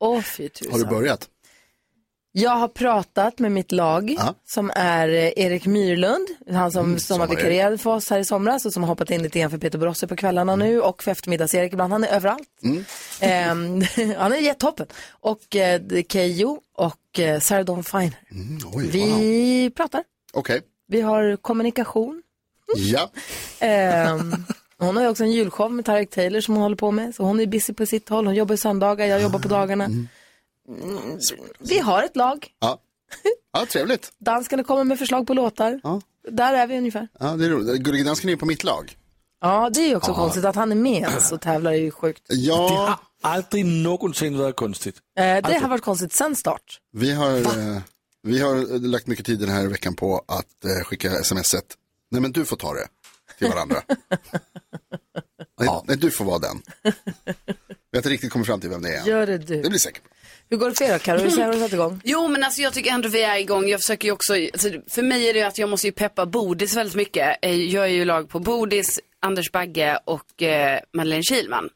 [0.00, 0.72] Åh fy tusan.
[0.72, 1.28] Har du börjat?
[2.32, 4.16] Jag har pratat med mitt lag
[4.46, 8.72] som är eh, Erik Myrlund, han som Mm, sommarvikarierade för oss här i somras och
[8.72, 11.72] som har hoppat in lite grann för Peter Brosse på kvällarna nu och för eftermiddags-Erik
[11.72, 11.92] ibland.
[11.92, 12.48] Han är överallt.
[12.62, 12.84] Mm.
[13.20, 13.82] Ehm,
[14.16, 14.86] han är jättetoppen.
[15.10, 18.20] Och eh, Keyyo och eh, Sarah Dawn Finer.
[18.30, 19.74] Mm, oj, Vi wow.
[19.74, 20.04] pratar.
[20.32, 22.22] Okej, Vi har kommunikation.
[22.76, 23.10] ja.
[23.58, 24.44] Ehm,
[24.78, 27.14] hon har ju också en julshow med Tarek Taylor som hon håller på med.
[27.14, 28.26] Så hon är busy på sitt håll.
[28.26, 29.84] Hon jobbar söndagar, jag jobbar på dagarna.
[29.84, 30.08] Mm,
[31.58, 32.46] Vi har ett lag.
[32.58, 32.78] Ja.
[33.52, 34.12] ja, trevligt.
[34.18, 35.80] Danskarna kommer med förslag på låtar.
[35.82, 36.00] Ja.
[36.30, 37.08] Där är vi ungefär.
[37.20, 37.80] Ja, det är roligt.
[37.82, 38.96] Gullige Dansken är på mitt lag.
[39.40, 41.90] Ja, det är ju också konstigt att han är med ens och tävlar är ju
[41.90, 42.22] sjukt.
[42.28, 44.96] Det Ja, har aldrig någonsin varit konstigt.
[45.18, 46.80] Eh, det har varit konstigt sen start.
[46.92, 47.78] vi har, eh,
[48.22, 51.64] vi har lagt mycket tid den här veckan på att eh, skicka smset.
[52.10, 52.86] Nej, men du får ta det
[53.38, 53.82] till varandra.
[55.60, 56.62] nej, nej, du får vara den.
[57.90, 59.06] Vi har inte riktigt kommit fram till vem det är.
[59.06, 59.62] Gör det du.
[59.62, 60.12] Det blir säkert bra.
[60.50, 61.18] Hur går det för er då, Carro?
[61.20, 62.00] Hur har du satt igång?
[62.04, 63.68] Jo, men alltså jag tycker ändå vi är igång.
[63.68, 66.26] Jag försöker ju också, alltså, för mig är det ju att jag måste ju peppa
[66.26, 67.38] Bodis väldigt mycket.
[67.42, 71.68] Eh, Jag är ju lag på Bodis, Anders Bagge och eh, Madeleine Kilman.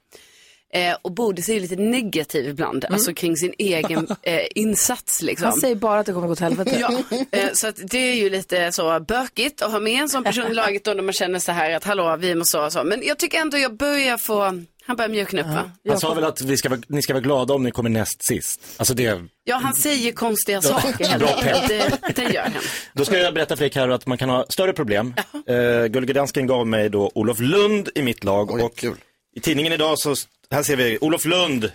[0.73, 5.49] Eh, och Bodis är ju lite negativ ibland, alltså kring sin egen eh, insats liksom.
[5.49, 6.77] Han säger bara att det kommer gå till helvete.
[6.81, 10.25] Ja, eh, så att det är ju lite så bökigt att ha med en sån
[10.25, 12.85] person i laget då när man känner så här att hallå, vi måste ha så.
[12.85, 14.43] Men jag tycker ändå jag börjar få,
[14.87, 15.71] han börjar mjukna upp va?
[15.89, 18.27] Han sa väl att vi ska vara, ni ska vara glada om ni kommer näst
[18.27, 18.61] sist.
[18.77, 21.69] Alltså det, Ja, han säger konstiga saker Bra pepp.
[21.69, 22.53] Det, det gör han.
[22.93, 25.15] då ska jag berätta för dig Karo att man kan ha större problem.
[25.51, 28.51] Uh, Gullige Dansken gav mig då Olof Lund i mitt lag.
[28.51, 28.97] Oj, och kul.
[29.35, 30.15] I tidningen idag så,
[30.51, 31.73] här ser vi Olof Lund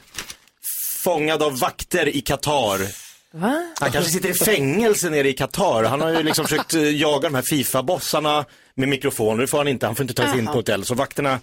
[1.03, 2.79] fångad av vakter i Qatar.
[3.31, 3.73] Va?
[3.79, 5.83] Han kanske sitter i fängelse nere i Qatar.
[5.83, 9.41] Han har ju liksom försökt eh, jaga de här Fifa-bossarna med mikrofoner.
[9.41, 9.85] Det får han inte.
[9.85, 10.85] Han får inte ta sig in på hotell.
[10.85, 11.39] Så vakterna...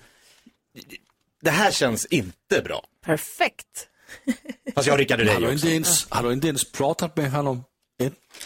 [1.42, 2.84] Det här känns inte bra.
[3.04, 3.88] Perfekt.
[4.74, 5.50] Fast jag rickade dig också.
[5.50, 7.64] inte ens, har du inte ens pratat med honom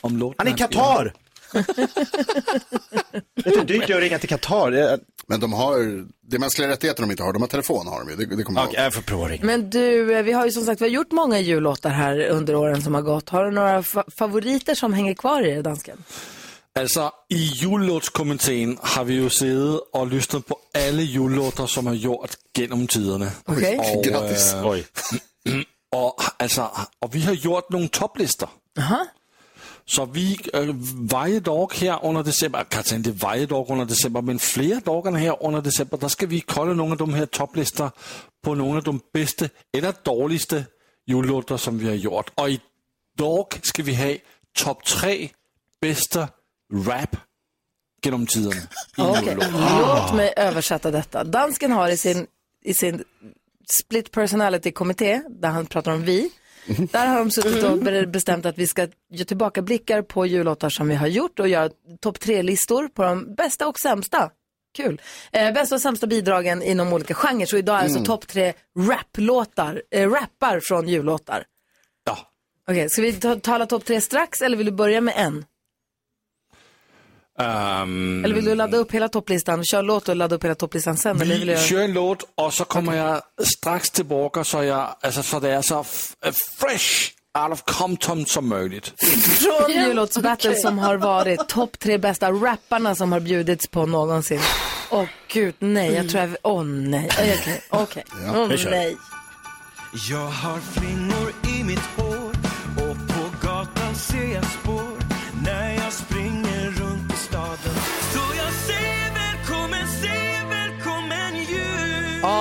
[0.00, 0.34] om låten?
[0.38, 1.12] Han är i Qatar!
[3.34, 4.98] Vet du hur dyrt det är att ringa till Qatar?
[5.28, 8.10] Men de har, det är mänskliga rättigheter de inte har, de har telefon har de
[8.10, 8.16] ju.
[8.16, 8.74] Det, det kommer ihåg.
[8.74, 9.44] jag får prova ringa.
[9.44, 12.54] Men du, eh, vi har ju som sagt vi har gjort många jullåtar här under
[12.54, 13.28] åren som har gått.
[13.28, 16.04] Har du några fa- favoriter som hänger kvar i det, dansken?
[16.78, 22.36] Altså, i jullåtskommittén har vi jo siddet og lyttet på alle jullåter, som har gjort
[22.58, 23.30] gennem tiderne.
[23.46, 23.78] Okej.
[23.78, 24.54] Og, Grattis.
[24.54, 24.84] øh, Oj.
[25.92, 26.66] og, altså,
[27.00, 28.46] og vi har gjort nogle toplister.
[28.78, 28.98] Aha.
[29.88, 30.74] Så vi øh,
[31.10, 35.44] varje dag her under december, kanskje ikke varje dag under december, men flere dagerne her
[35.44, 37.90] under december, der skal vi kolde nogle af de her toplister
[38.42, 40.66] på nogle af de bedste eller dårligste
[41.08, 42.30] julelåter, som vi har gjort.
[42.36, 42.60] Og i
[43.18, 44.18] dag skal vi have
[44.56, 45.30] top 3
[45.80, 46.26] bedste
[46.70, 47.16] rap
[48.04, 48.26] i Okej,
[48.98, 49.78] julelåter.
[49.78, 51.24] låt mig översätta detta.
[51.24, 52.26] Dansken har i sin,
[52.64, 53.04] i sin
[53.70, 56.30] split personality-kommitté, där han pratar om vi,
[56.66, 60.88] där har de suttit och be- bestämt att vi ska göra tillbakablickar på jullåtar som
[60.88, 64.30] vi har gjort och göra topp tre-listor på de bästa och sämsta.
[64.76, 65.00] Kul.
[65.32, 67.46] Eh, bästa och sämsta bidragen inom olika genrer.
[67.46, 71.44] Så idag är alltså topp tre rap-låtar, eh, rappar från jullåtar.
[72.04, 72.18] Ja.
[72.68, 75.44] Okej, ska vi ta, tala topp tre strax eller vill du börja med en?
[77.38, 79.64] Um, Eller vill du ladda upp hela topplistan?
[79.64, 81.20] Kör låt og ladda upp hela topplistan sen?
[81.20, 81.68] Eller vill Vi du...
[81.68, 83.20] kører en låt, og så kommer jeg
[83.58, 85.78] straks tilbage, så, jeg, altså, så det er så
[86.26, 88.92] øh, fresh out of Compton som möjligt.
[89.40, 94.40] Från jullåtsbattle som har varit topp tre bästa rapparna som har bjudits på någonsin.
[94.90, 96.36] Åh gud, nej, jag tror jag...
[96.42, 98.04] Åh nej, okej, okej.
[98.34, 98.70] Åh vi kör.
[98.70, 98.96] nej.
[100.10, 102.05] Jag har flingor i mitt hår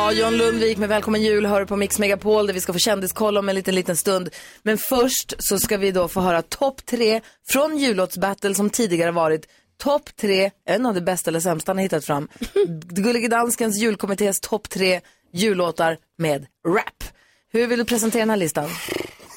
[0.06, 3.38] Ja, John Lundvik med Välkommen jul hör på Mix Megapol där vi ska få kändiskoll
[3.38, 4.30] om en liten, liten stund.
[4.64, 9.48] Men först så ska vi då få höra topp tre från jullåtsbattle som tidigare varit
[9.78, 12.28] topp tre, en av det bästa eller sämsta han har hittat fram.
[12.90, 15.02] Gullige Danskens julkommittés topp tre
[15.34, 17.04] jullåtar med rap.
[17.52, 18.70] Hur vill du presentera den här listan?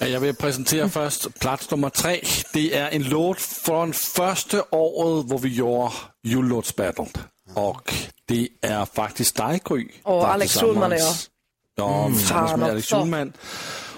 [0.01, 2.21] Jeg vil præsentere først plads nummer tre.
[2.55, 5.91] Det er en låt fra første året, hvor vi gjorde
[6.25, 7.07] julelåtsbattle.
[7.55, 7.83] Og
[8.29, 9.91] det er faktisk dig, Gry.
[10.07, 11.15] Der Alex Schulman og jeg.
[11.79, 12.85] Ja, mm, fan med Alex.
[12.85, 13.35] Schulman.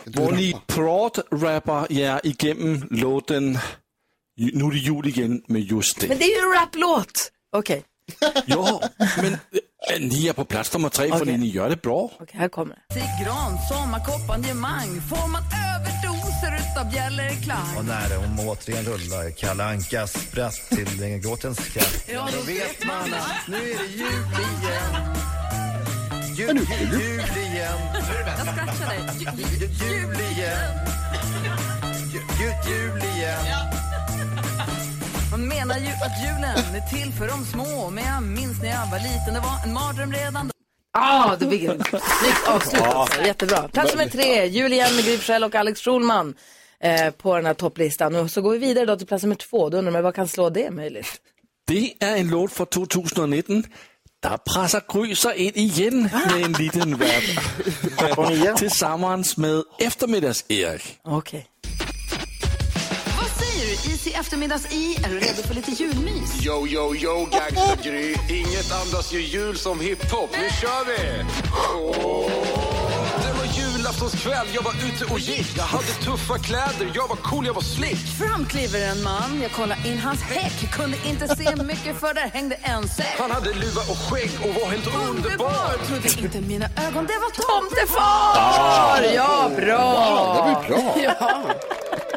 [0.06, 3.58] Hvor ni prod-rapper jer igennem låten
[4.54, 6.08] Nu er det jul igen med just det.
[6.08, 7.30] Men det är ju en raplåt!
[7.52, 7.82] Okej,
[8.46, 8.80] Jo,
[9.22, 9.38] men
[10.00, 11.36] ni er på plads nummer tre, fordi Okay.
[11.38, 12.04] ni gør det bra.
[12.20, 12.82] okej, här kommer det.
[15.08, 15.42] Får man
[16.70, 22.28] överdoser utav bjällerklang Och när de återigen rullar Kalle Ankas spratt till gråtens skratt Ja,
[22.32, 25.16] då vet man att nu är det jul igen.
[26.36, 27.78] Jul, jul, jul igen.
[28.38, 29.00] Jag scratchar dig.
[29.18, 30.86] Ju- ju- Jul igen.
[32.12, 33.44] Jul, jul igen.
[35.30, 37.90] Man menar ju att julen är till för de små.
[37.90, 39.34] Men jag minns när jag var liten.
[39.34, 40.52] Det var en mardröm redan då.
[40.92, 42.82] Ah, det blir snyggt avslut.
[42.82, 43.22] Alltså.
[43.22, 43.68] Jättebra.
[43.68, 46.34] Plats nummer tre, Julian med Gry och Alex Schulman
[46.84, 48.14] eh, på den här topplistan.
[48.16, 49.68] Och så går vi vidare då till plats nummer två.
[49.68, 51.20] Då undrar man vad kan slå det möjligt?
[51.66, 53.64] Det är en låt från 2019.
[54.22, 58.58] Där pressar Gry sig in igen med en liten rap.
[58.58, 60.98] Tillsammans med eftermiddags-Erik.
[61.04, 61.46] Okej.
[63.18, 63.72] Vad säger du?
[63.94, 64.96] Is i eftermiddags-i?
[65.04, 66.46] Är du redo för lite julmys?
[66.46, 68.14] Yo, yo, yo, gangsta-Gry.
[68.28, 70.30] Inget andas ju jul som hiphop.
[70.32, 71.24] Nu kör vi!
[71.74, 72.79] Åh.
[73.90, 75.56] Julaftonskväll, jag var ute och gick.
[75.56, 77.96] Jag hade tuffa kläder, jag var cool, jag var slick.
[78.18, 82.28] Fram kliver en man, jag kollar in hans häck Kunde inte se mycket för där
[82.32, 85.86] hängde en säck Han hade luva och skägg och var helt underbar.
[85.86, 88.00] Trodde inte mina ögon, det var tomtefar!
[88.00, 89.00] Ah.
[89.14, 89.84] Ja, bra!
[89.94, 90.96] Wow, det var bra.
[91.20, 91.42] Ja.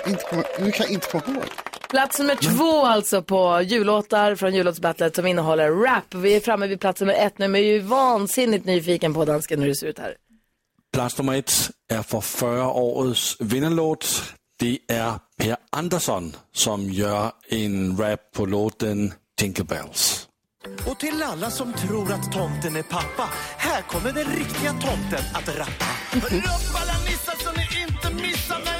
[0.07, 1.43] Inte komma, nu kan jag inte komma ihåg.
[1.89, 6.13] Plats nummer två alltså på jullåtar från jullåtsbattlet som innehåller rap.
[6.15, 9.25] Vi är framme vid plats nummer ett nu, men jag är ju vansinnigt nyfiken på
[9.25, 10.15] dansken hur det ser ut här.
[10.93, 14.23] Plats nummer ett är för förra årets vinnarlåt.
[14.59, 20.27] Det är Per Andersson som gör en rap på låten Jingle Bells.
[20.87, 25.47] Och till alla som tror att tomten är pappa, här kommer den riktiga tomten att
[25.57, 25.89] rappa.
[26.15, 28.72] Upp alla nissar så ni inte missar när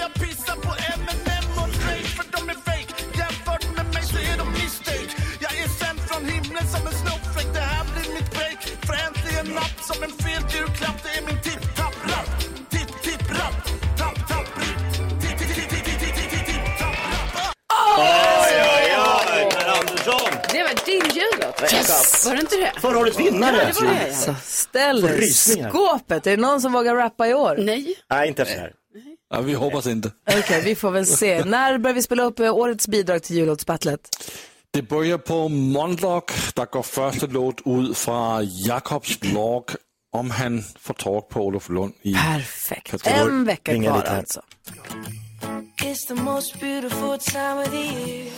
[22.73, 22.79] det?
[22.81, 23.55] Förra årets vinnare.
[23.57, 24.07] Ja, det var det.
[24.07, 24.13] Ja.
[24.15, 25.69] Så ställ rysningar.
[25.69, 26.27] skåpet.
[26.27, 27.55] Är det någon som vågar rappa i år?
[27.59, 27.95] Nej.
[28.09, 28.73] Nej, inte efter det här.
[29.33, 30.11] Ja, vi hoppas inte.
[30.39, 31.45] Okej, vi får väl se.
[31.45, 33.99] När börjar vi spela upp eh, årets bidrag till jullåtsbattlet?
[34.71, 36.31] Det börjar på Monlock.
[36.55, 39.69] Där går första låt ut från Jakobs blogg
[40.15, 42.91] om han får tag på Olof Lund i Perfekt.
[42.91, 44.41] kategori- En vecka kvar alltså.
[45.83, 48.29] It's the most beautiful time of the year.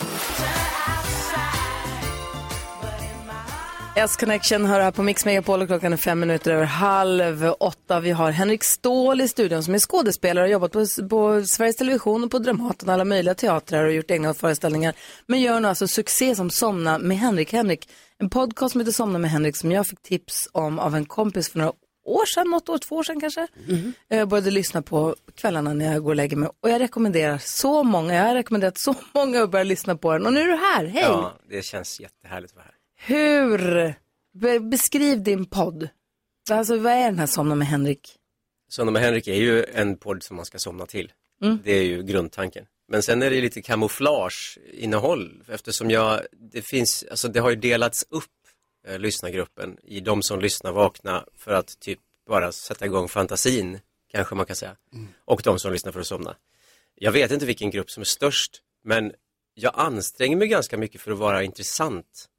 [3.98, 8.00] S-Connection hör här på Mix Megapol och klockan är fem minuter över halv åtta.
[8.00, 11.76] Vi har Henrik Ståhl i studion som är skådespelare och har jobbat på, på Sveriges
[11.76, 14.96] Television och på Dramaten och alla möjliga teatrar och gjort egna föreställningar.
[15.26, 17.54] Men gör nu alltså succé som Somna med Henrik.
[17.54, 21.06] Henrik, en podcast som heter Somna med Henrik som jag fick tips om av en
[21.06, 21.74] kompis för några
[22.06, 23.48] år sedan, något år, två år sedan kanske.
[24.08, 27.84] Jag började lyssna på kvällarna när jag går och lägger mig och jag rekommenderar så
[27.84, 30.56] många, jag har rekommenderat så många att börja lyssna på den och nu är du
[30.56, 31.04] här, hej!
[31.04, 32.75] Ja, det känns jättehärligt att vara här.
[33.08, 33.94] Hur,
[34.34, 35.90] be, beskriv din podd.
[36.52, 38.16] Alltså vad är den här Somna med Henrik?
[38.70, 41.14] Somna med Henrik är ju en podd som man ska somna till.
[41.42, 41.60] Mm.
[41.64, 42.66] Det är ju grundtanken.
[42.88, 48.06] Men sen är det lite kamouflageinnehåll eftersom jag, det finns, alltså det har ju delats
[48.10, 48.32] upp
[48.88, 53.80] eh, lyssnargruppen i de som lyssnar vakna för att typ bara sätta igång fantasin,
[54.12, 54.76] kanske man kan säga.
[55.26, 56.36] Och de som lyssnar för att somna.
[56.96, 59.14] Jag vet inte vilken grupp som är störst, men
[59.54, 62.30] jag anstränger mig ganska mycket för att vara intressant.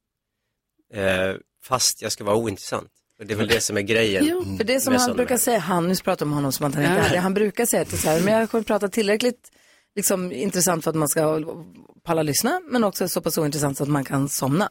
[0.93, 2.91] Eh, fast jag ska vara ointressant.
[3.19, 4.25] Och det är väl det som är grejen.
[4.25, 6.83] Jo, för det som han brukar säga, han, nu pratar om honom som att han
[6.83, 8.89] inte är det, han brukar säga att det är så här, men jag kommer prata
[8.89, 9.51] tillräckligt
[9.95, 11.41] liksom, intressant för att man ska
[12.03, 14.69] palla lyssna, men också så pass ointressant så att man kan somna.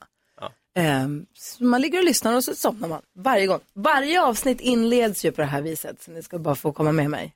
[0.74, 3.60] Ehm, så man ligger och lyssnar och så somnar man varje gång.
[3.74, 7.10] Varje avsnitt inleds ju på det här viset, så ni ska bara få komma med
[7.10, 7.34] mig.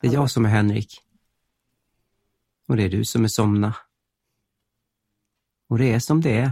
[0.00, 1.00] Det är jag som är Henrik.
[2.68, 3.74] Och det är du som är Somna.
[5.68, 6.50] Och det är som det är.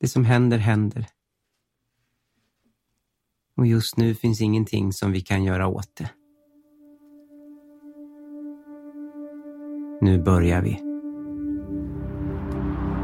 [0.00, 1.06] Det som händer, händer.
[3.56, 6.10] Och just nu finns ingenting som vi kan göra åt det.
[10.00, 10.82] Nu börjar vi.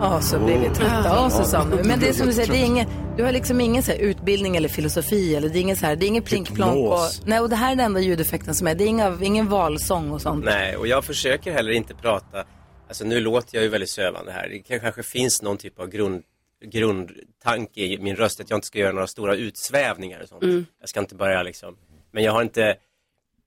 [0.01, 1.89] Ja, så blir vi trötta somnar vi.
[1.89, 3.99] Men det är som du säger, det är ingen, du har liksom ingen så här
[3.99, 7.41] utbildning eller filosofi eller det är ingen så här, det är ingen plinkplonk och, nej
[7.41, 10.23] och det här är den enda ljudeffekten som är, det är inga, ingen valsång och
[10.23, 10.45] sånt.
[10.45, 12.45] Nej, och jag försöker heller inte prata,
[12.93, 14.49] alltså nu låter jag ju väldigt sövande här.
[14.49, 16.23] Det kan- kanske finns någon typ av grund,
[16.65, 20.43] grundtanke i min röst, att jag inte ska göra några stora utsvävningar och sånt.
[20.43, 20.67] Mm.
[20.81, 21.77] Jag ska inte börja liksom,
[22.11, 22.77] men jag har inte,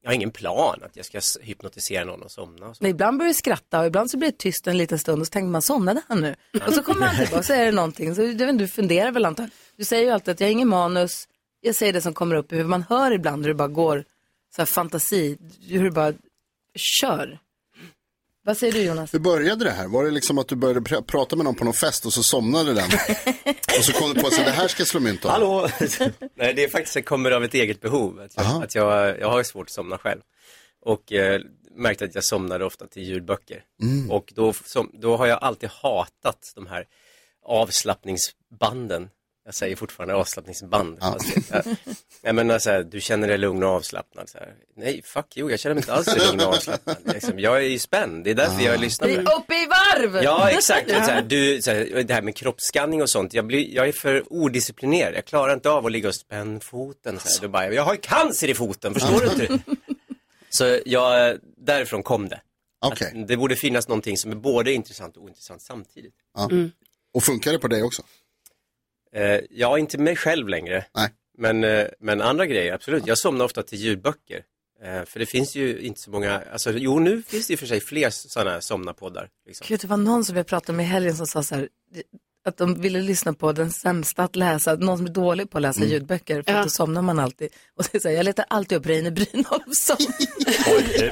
[0.02, 2.68] jag har ingen plan att jag ska hypnotisera någon och somna.
[2.68, 2.84] Och så.
[2.84, 5.28] Men ibland börjar du skratta och ibland så blir det tyst en liten stund och
[5.28, 6.36] så tänker man, somnade han nu?
[6.68, 9.58] Och så kommer han tillbaka och det någonting, så inte, du funderar väl antagligen.
[9.78, 11.28] Du säger ju alltid att jag har ingen manus,
[11.62, 12.70] jag säger det som kommer upp i huvudet.
[12.70, 14.04] Man hör ibland hur det bara går,
[14.56, 15.38] så här fantasi,
[15.70, 16.14] hur det bara
[16.76, 17.40] kör.
[18.46, 19.14] Vad säger du Jonas?
[19.14, 19.88] Hur började det här?
[19.88, 22.24] Var det liksom att du började pr- prata med någon på någon fest och så
[22.24, 22.86] somnade den?
[23.78, 25.32] och så kom du på att det här ska jag slå mynt av.
[25.32, 25.70] Hallå!
[26.36, 28.20] Nej, det är faktiskt, det kommer av ett eget behov.
[28.20, 30.22] Att jag, att jag, jag har svårt att somna själv.
[30.82, 31.42] Och eh,
[31.76, 33.64] märkte att jag somnade ofta till ljudböcker.
[33.82, 34.12] Mm.
[34.12, 36.86] Och då, som, då har jag alltid hatat de här
[37.46, 39.10] avslappningsbanden.
[39.46, 41.00] Jag säger fortfarande avslappningsband.
[41.00, 41.76] Fast det- jag,
[42.22, 44.30] jag menar så här, du känner dig lugn och avslappnad.
[44.30, 44.54] Så här.
[44.76, 46.98] Nej, fuck you, jag känner mig inte alls lugn och avslappnad.
[47.04, 49.28] Liksom, jag är ju spänd, det är därför jag lyssnar Det med.
[49.28, 50.24] är uppe i varv!
[50.24, 50.90] Ja, exakt.
[50.90, 53.34] Så här, du, så här, det här med kroppsskanning och sånt.
[53.34, 55.14] Jag, blir, jag är för odisciplinerad.
[55.16, 57.20] Jag klarar inte av att ligga och spänna foten.
[57.20, 57.42] Så här.
[57.42, 59.60] Du bara, jag har ju cancer i foten, förstår du inte?
[60.50, 62.42] Så jag, därifrån kom det.
[62.82, 66.14] Att Det borde finnas någonting som är både intressant och ointressant samtidigt.
[66.38, 66.50] Ja.
[67.14, 68.04] Och funkar det på dig också?
[69.16, 70.86] Eh, jag inte mig själv längre.
[70.96, 71.10] Nej.
[71.38, 73.08] Men, eh, men andra grejer, absolut.
[73.08, 74.44] Jag somnar ofta till ljudböcker.
[74.84, 77.60] Eh, för det finns ju inte så många, alltså jo nu finns det i och
[77.60, 79.30] för sig fler sådana somnarpoddar.
[79.48, 79.66] Liksom.
[79.68, 81.70] Gud, det var någon som jag pratade med i helgen som sa så här,
[82.46, 85.62] att de ville lyssna på den sämsta att läsa, någon som är dålig på att
[85.62, 85.92] läsa Mm.
[85.92, 86.58] ljudböcker, för Ja.
[86.58, 87.50] att då somnar man alltid.
[87.78, 89.98] Och så här, jag letar alltid upp Reine Brynolfsson.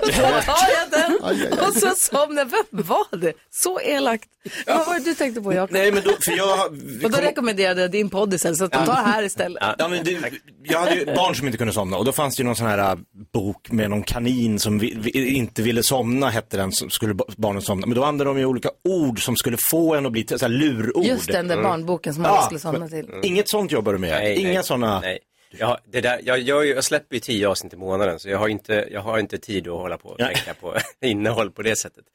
[0.01, 2.45] Då tar jag den och så somnar jag.
[2.71, 3.33] Vem var det?
[3.51, 4.29] Så elakt.
[4.67, 5.73] Vad var det du tänkte på Jakob?
[5.73, 8.71] Nej, men då, för jag, Och då kom- rekommenderade jag din podd istället, så att
[8.71, 9.63] de tar det här istället.
[9.77, 10.19] Ja, men det,
[10.63, 12.67] jag hade ju barn som inte kunde somna och då fanns det ju någon sån
[12.67, 12.97] här äh,
[13.33, 17.25] bok med någon kanin som vi, vi, inte ville somna, hette den, som skulle ba-
[17.37, 17.87] barnen somna.
[17.87, 20.49] Men då använde de ju olika ord som skulle få en att bli så här
[20.49, 21.05] lurord.
[21.05, 23.09] Just den där barnboken som alla skulle somna till.
[23.23, 24.09] Inget sånt jobbar du med?
[24.09, 24.99] Nej, Inga nej, sådana?
[24.99, 25.19] Nej.
[25.57, 28.47] Jag, det där, jag, jag, jag släpper ju tio avsnitt i månaden så jag har
[28.47, 32.05] inte, jag har inte tid att hålla på och tänka på innehåll på det sättet.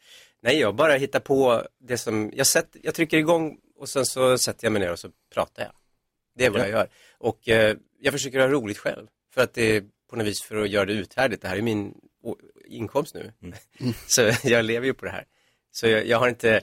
[0.42, 4.38] Nej, jag bara hittar på det som, jag, sätter, jag trycker igång och sen så
[4.38, 5.72] sätter jag mig ner och så pratar jag.
[6.38, 6.64] Det är vad Ja.
[6.64, 6.88] jag gör.
[7.18, 9.06] Och eh, jag försöker ha roligt själv.
[9.34, 11.42] För att det är på något vis för att göra det uthärdigt.
[11.42, 11.94] Det här är min
[12.68, 13.32] inkomst nu.
[14.06, 15.24] så jag lever ju på det här.
[15.72, 16.60] Så jag, jag har inte,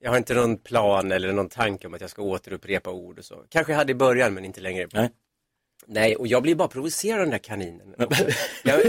[0.00, 3.24] jag har inte någon plan eller någon tanke om att jag ska återupprepa ord och
[3.24, 3.44] så.
[3.48, 4.88] Kanske jag hade i början men inte längre.
[4.92, 5.10] Nej.
[5.86, 7.94] Nej, och jag blir bara provocerad av den där kaninen.
[8.64, 8.80] ja,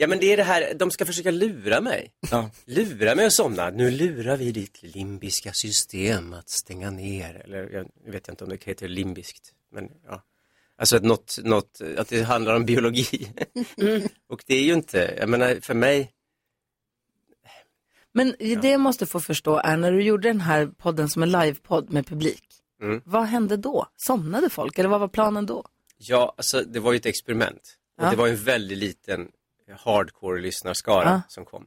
[0.00, 2.12] ja, men det är det här, de ska försöka lura mig.
[2.30, 2.50] Ja.
[2.64, 3.70] Lura mig att somna.
[3.70, 7.42] Nu lurar vi ditt limbiska system att stänga ner.
[7.44, 9.52] Eller jag jag vet inte om det heter limbiskt.
[9.72, 10.22] Men ja.
[10.78, 13.28] Alltså att, något, något, att det handlar om biologi.
[14.28, 16.10] och det är ju inte, jag menar för mig,
[18.14, 21.30] Men det jag måste få förstå är när du gjorde den här podden som en
[21.32, 22.44] livepodd med publik.
[22.82, 23.02] Mm.
[23.04, 23.86] Vad hände då?
[23.96, 25.64] Somnade folk eller vad var planen då?
[26.00, 27.76] ja alltså det var ju ett experiment.
[27.98, 28.10] Och Ja.
[28.10, 29.28] det var en väldigt liten
[29.78, 31.20] hardcore lyssnarskara Ja.
[31.28, 31.66] som kom.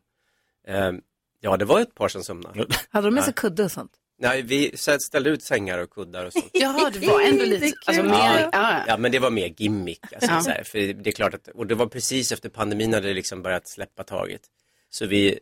[0.67, 1.01] Ehm,
[1.39, 2.65] ja, det var ett par som somnade.
[2.89, 3.91] Hade de med sig kudde och sånt?
[4.19, 6.49] Nej, vi ställde ut sängar och kuddar och sånt.
[6.54, 8.84] Ja, det var ändå lite, alltså mer, ja.
[8.88, 10.13] Ja, men det var mer gimmick.
[10.13, 10.41] Alltså, Ja.
[10.41, 13.13] så här, för det är klart att, och det var precis efter pandemin hade det
[13.13, 14.41] liksom börjat släppa taget.
[14.89, 15.39] Så vi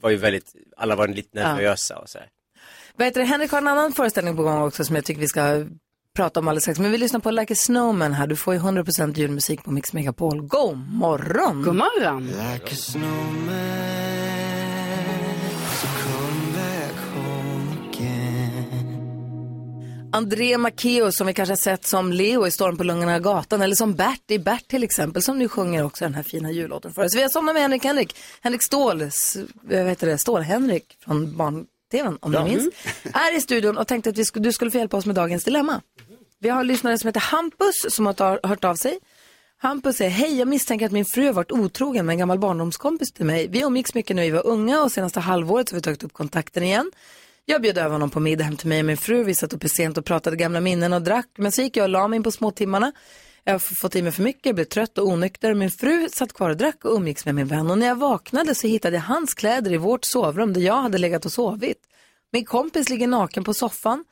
[0.00, 1.54] var ju väldigt, alla var lite Ja.
[1.54, 2.28] nervösa och så här.
[2.96, 3.26] Vad heter det?
[3.26, 5.64] Henrik har en annan föreställning på gång också som jag tycker vi ska
[6.16, 6.78] prata om alldeles strax.
[6.78, 8.26] Men vi lyssnar på Like a Snowman här.
[8.26, 10.42] Du får ju 100% julmusik på Mix Megapol.
[10.42, 11.62] God morgon!
[11.62, 12.26] God morgon!
[12.26, 13.48] Like a snowman,
[20.16, 23.74] André Maceo som vi kanske har sett som Leo i Storm på Lungorna gatan eller
[23.74, 27.04] som Bert i Bert till exempel som nu sjunger också den här fina jullåten för
[27.04, 27.14] oss.
[27.16, 32.18] Vi har somnat med Henrik Henrik, Henrik Ståhl, s- vad heter det, Ståhl-Henrik från barn-tvn
[32.20, 32.40] om Ja.
[32.42, 32.68] du minns,
[33.14, 35.44] är i studion och tänkte att vi skulle, du skulle få hjälpa oss med dagens
[35.44, 35.80] dilemma.
[36.38, 38.98] Vi har en lyssnare som heter Hampus som har hört av sig.
[39.58, 43.12] Hampus säger, hej jag misstänker att min fru har varit otrogen med en gammal barndomskompis
[43.12, 43.48] till mig.
[43.48, 46.12] Vi umgicks mycket när vi var unga och senaste halvåret så har vi tagit upp
[46.12, 46.90] kontakten igen.
[47.48, 49.24] Jag bjöd över honom på middag hem till mig och min fru.
[49.24, 51.28] Vi satt uppe sent och pratade gamla minnen och drack.
[51.36, 52.92] Men så gick jag och la mig in på småtimmarna.
[53.44, 55.54] Jag har fått i mig för mycket, blev trött och onykter.
[55.54, 57.70] Min fru satt kvar och drack och umgicks med min vän.
[57.70, 60.98] Och när jag vaknade så hittade jag hans kläder i vårt sovrum där jag hade
[60.98, 61.78] legat och sovit.
[62.32, 64.04] Min kompis ligger naken på soffan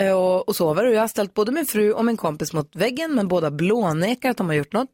[0.00, 2.76] eh, och, och sover och jag har ställt både min fru och min kompis mot
[2.76, 4.90] väggen men båda blånekar att de har gjort något.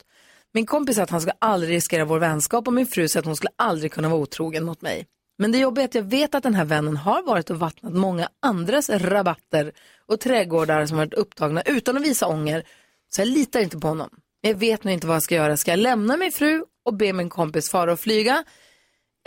[0.53, 3.25] Min kompis sa att han ska aldrig riskera vår vänskap och min fru sa att
[3.25, 5.07] hon skulle aldrig kunna vara otrogen mot mig.
[5.39, 7.93] Men det jobbiga är att jag vet att den här vännen har varit och vattnat
[7.93, 9.73] många andras rabatter
[10.07, 12.65] och trädgårdar som varit upptagna utan att visa ånger.
[13.09, 14.11] Så jag litar inte på honom.
[14.43, 15.57] Men Jag vet nu inte vad jag ska göra.
[15.57, 18.45] Ska jag lämna min fru och be min kompis fara och flyga?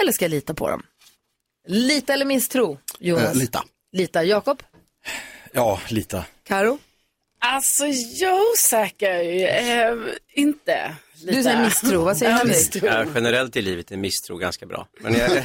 [0.02, 0.84] Eller ska jag lita på dem?
[1.68, 2.78] Lita eller misstro?
[3.00, 3.24] Jonas?
[3.24, 3.64] Eh, lita.
[3.92, 4.24] Lita.
[4.24, 4.64] Jakob?
[5.52, 6.26] Ja, lita.
[6.44, 6.80] Karo?
[7.40, 9.20] Alltså jag är osäker,
[9.70, 10.96] eh, inte.
[11.22, 12.84] Du säger misstro, vad säger Henrik?
[12.84, 14.88] Ja, generellt i livet är misstro ganska bra.
[15.02, 15.44] Men jag,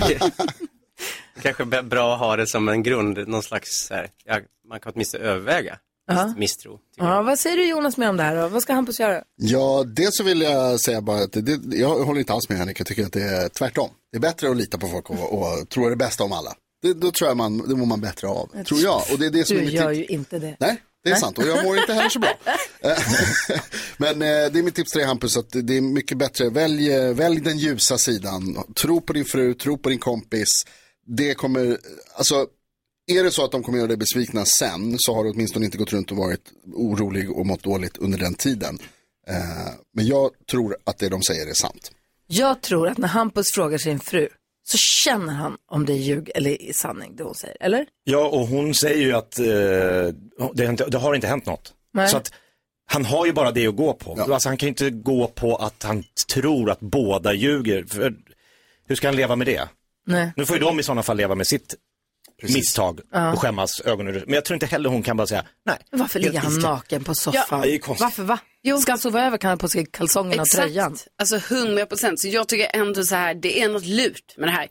[1.43, 4.93] kanske bra att ha det som en grund, någon slags, så här, ja, man kan
[4.95, 5.79] åtminstone överväga.
[6.07, 6.35] Ja.
[6.37, 6.79] misstro.
[6.97, 8.49] Ja, vad säger du Jonas mer om det här då?
[8.49, 9.23] Vad ska Hampus göra?
[9.37, 12.59] Ja, dels så vill jag säga bara att det, det, jag håller inte alls med
[12.59, 12.81] Henrik.
[12.81, 13.91] Jag tycker att det är tvärtom.
[14.12, 16.55] Det är bättre att lita på folk och, och tro det bästa om alla.
[16.83, 19.03] Det, då tror jag man, det mår man bättre av, tror jag.
[19.12, 20.57] Och det är det som Du är mitt gör ju inte det.
[20.61, 22.34] Nej, det är sant och jag mår inte heller så bra.
[23.96, 26.50] Men eh, det är mitt tips till dig Hampus, att det är mycket bättre.
[26.50, 28.64] Välj, eh, välj den ljusa sidan.
[28.74, 30.66] Tro på din fru, tro på din kompis.
[31.07, 31.78] Det kommer,
[32.14, 32.46] alltså,
[33.07, 35.78] är det så att de kommer göra dig besvikna sen så har du åtminstone inte
[35.78, 36.44] gått runt och varit
[36.74, 38.78] orolig och mått dåligt under den tiden.
[39.28, 39.36] Eh,
[39.94, 41.90] men jag tror att det de säger är sant.
[42.26, 44.28] Jag tror att när Hampus frågar sin fru
[44.65, 47.87] så känner han om det är ljug eller i sanning det hon säger, eller?
[48.05, 51.73] Ja, och hon säger ju att eh, det, har inte, det har inte hänt något.
[51.95, 52.09] Nej.
[52.09, 52.33] Så att
[52.87, 54.21] han har ju bara det att gå på.
[54.33, 57.85] Alltså, han kan ju inte gå på att han tror att båda ljuger.
[57.85, 58.15] För,
[58.87, 59.69] hur ska han leva med det?
[60.07, 60.33] Nej.
[60.37, 61.75] Nu får ju de i sådana fall leva med sitt
[62.43, 63.32] misstag Ja.
[63.32, 64.14] och skämmas ögonen.
[64.26, 65.76] Men jag tror inte heller hon kan bara säga nej.
[65.90, 66.70] Varför ligger han iskall.
[66.72, 67.45] naken på soffan?
[67.51, 68.05] Ja, det är konstigt.
[68.05, 68.38] Varför va?
[68.80, 70.97] Ska han sova över kan han ha på sig kalsongerna och tröjan.
[71.18, 72.20] Alltså 100 procent.
[72.20, 74.68] Så jag tycker ändå så här, det är något lurt med det här.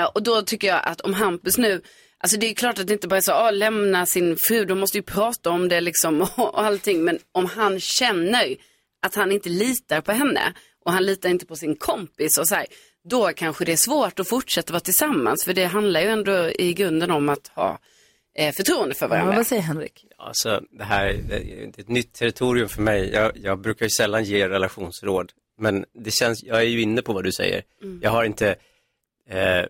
[0.00, 1.82] Eh, och då tycker jag att om Hampus nu,
[2.20, 4.78] alltså det är klart att det inte bara är så, ah, lämna sin fru, de
[4.80, 7.04] måste ju prata om det liksom och, och allting.
[7.04, 8.56] Men om han känner
[9.06, 10.52] att han inte litar på henne
[10.84, 12.66] och han litar inte på sin kompis och så här,
[13.04, 15.44] då kanske det är svårt att fortsätta vara tillsammans.
[15.44, 17.78] För det handlar ju ändå i grunden om att ha
[18.34, 19.32] eh, förtroende för varandra.
[19.32, 20.06] Ja, vad säger Henrik?
[20.16, 23.10] Alltså, det här det är ett nytt territorium för mig.
[23.12, 25.32] Jag, jag brukar ju sällan ge relationsråd.
[25.58, 27.62] Men det känns, jag är ju inne på vad du säger.
[27.82, 28.00] Mm.
[28.02, 28.56] Jag har inte,
[29.28, 29.64] eh,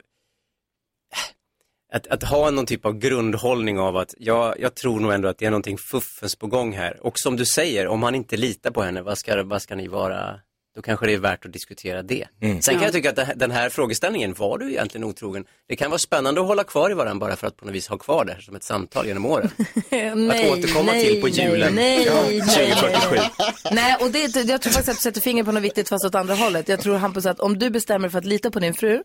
[1.93, 5.39] att, att ha någon typ av grundhållning av att jag, jag tror nog ändå att
[5.39, 7.07] det är någonting fuffens på gång här.
[7.07, 9.89] Och som du säger, om han inte litar på henne, vad ska, vad ska ni
[9.89, 10.41] vara?
[10.75, 12.27] Då kanske det är värt att diskutera det.
[12.43, 12.63] Mm.
[12.63, 12.87] Sen kan Ja.
[12.87, 15.45] jag tycka att den här frågeställningen, var du egentligen otrogen?
[15.69, 17.89] Det kan vara spännande att hålla kvar i varandra bara för att på något vis
[17.89, 19.51] ha kvar det här som ett samtal genom åren.
[19.91, 21.75] nej, återkomma nej, till på julen.
[21.75, 23.17] Nej, Ja, nej, 2047.
[23.73, 26.15] Nej, och det, jag tror faktiskt att du sätter fingret på något viktigt fast åt
[26.15, 26.69] andra hållet.
[26.69, 29.03] Jag tror Hampus att om du bestämmer för att lita på din fru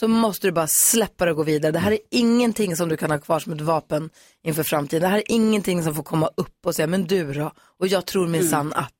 [0.00, 1.72] så måste du bara släppa det och gå vidare.
[1.72, 4.10] Det här är ingenting som du kan ha kvar som ett vapen
[4.44, 5.02] inför framtiden.
[5.02, 7.52] Det här är ingenting som får komma upp och säga, men du då?
[7.80, 8.92] Och jag tror minsann att.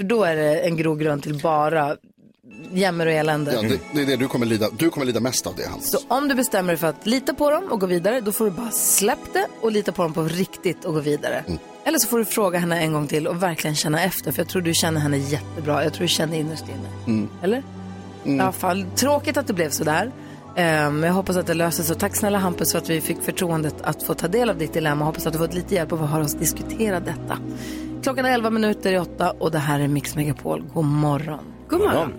[0.00, 1.96] För då är det en grogrund till bara
[2.72, 3.52] jämmer och elände.
[3.54, 5.90] Ja, det, det är det du kommer lida, du kommer lida mest av det Hampus.
[5.90, 8.44] Så om du bestämmer dig för att lita på dem och gå vidare, då får
[8.44, 11.44] du bara släppa det och lita på dem på riktigt och gå vidare.
[11.84, 14.48] Eller så får du fråga henne en gång till och verkligen känna efter, för jag
[14.48, 15.84] tror du känner henne jättebra.
[15.84, 17.26] Jag tror du känner innerst inne.
[17.42, 17.62] Eller?
[18.24, 18.84] Ja, fall.
[18.96, 20.12] Tråkigt att det blev sådär.
[20.56, 21.96] Um, jag hoppas att det löser sig.
[21.96, 25.04] Tack snälla Hampus för att vi fick förtroendet att få ta del av ditt dilemma.
[25.04, 27.38] Hoppas att du fått lite hjälp av att höra oss diskutera detta.
[28.02, 30.64] Klockan är 11 minuter i 8 och det här är Mix Megapol.
[30.74, 31.44] God morgon.
[31.68, 32.12] God morgon.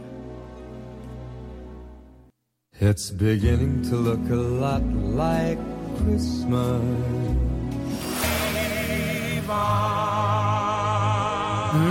[2.79, 4.81] It's beginning to look a lot
[5.15, 5.61] like
[5.97, 6.81] Christmas.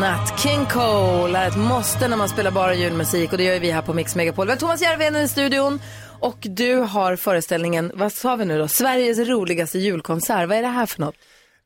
[0.00, 3.60] Nat King Cole är ett måste när man spelar bara julmusik och det gör ju
[3.60, 4.46] vi här på Mix Megapol.
[4.46, 5.80] Vi har Thomas Järvheden i studion
[6.20, 10.48] och du har föreställningen, vad sa vi nu då, Sveriges roligaste julkonsert.
[10.48, 11.14] Vad är det här för något?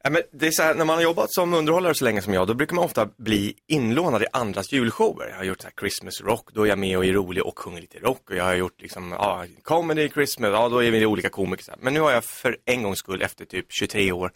[0.06, 2.34] Ja, men det är så här, när man har jobbat som underhållare så länge som
[2.34, 5.28] jag, då brukar man ofta bli inlånad i andras julshower.
[5.28, 7.58] Jag har gjort så här Christmas rock, då är jag med och är rolig och
[7.58, 8.30] sjunger lite rock.
[8.30, 11.64] Och jag har gjort liksom, ja, comedy, Christmas, ja då är vi olika komiker.
[11.64, 11.78] så här.
[11.82, 14.32] Men nu har jag för en gångs skull, efter typ 23 år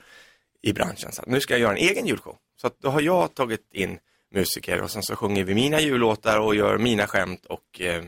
[0.62, 2.36] i branschen, så att nu ska jag göra en egen julshow.
[2.60, 3.98] Så att då har jag tagit in
[4.34, 8.04] musiker och sen så sjunger vi mina jullåtar och gör mina skämt och eh,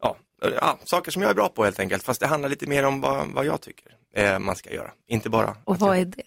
[0.00, 0.16] ja,
[0.60, 2.02] ja, saker som jag är bra på helt enkelt.
[2.02, 5.30] Fast det handlar lite mer om vad, vad jag tycker eh, man ska göra, inte
[5.30, 6.22] bara Och vad är det?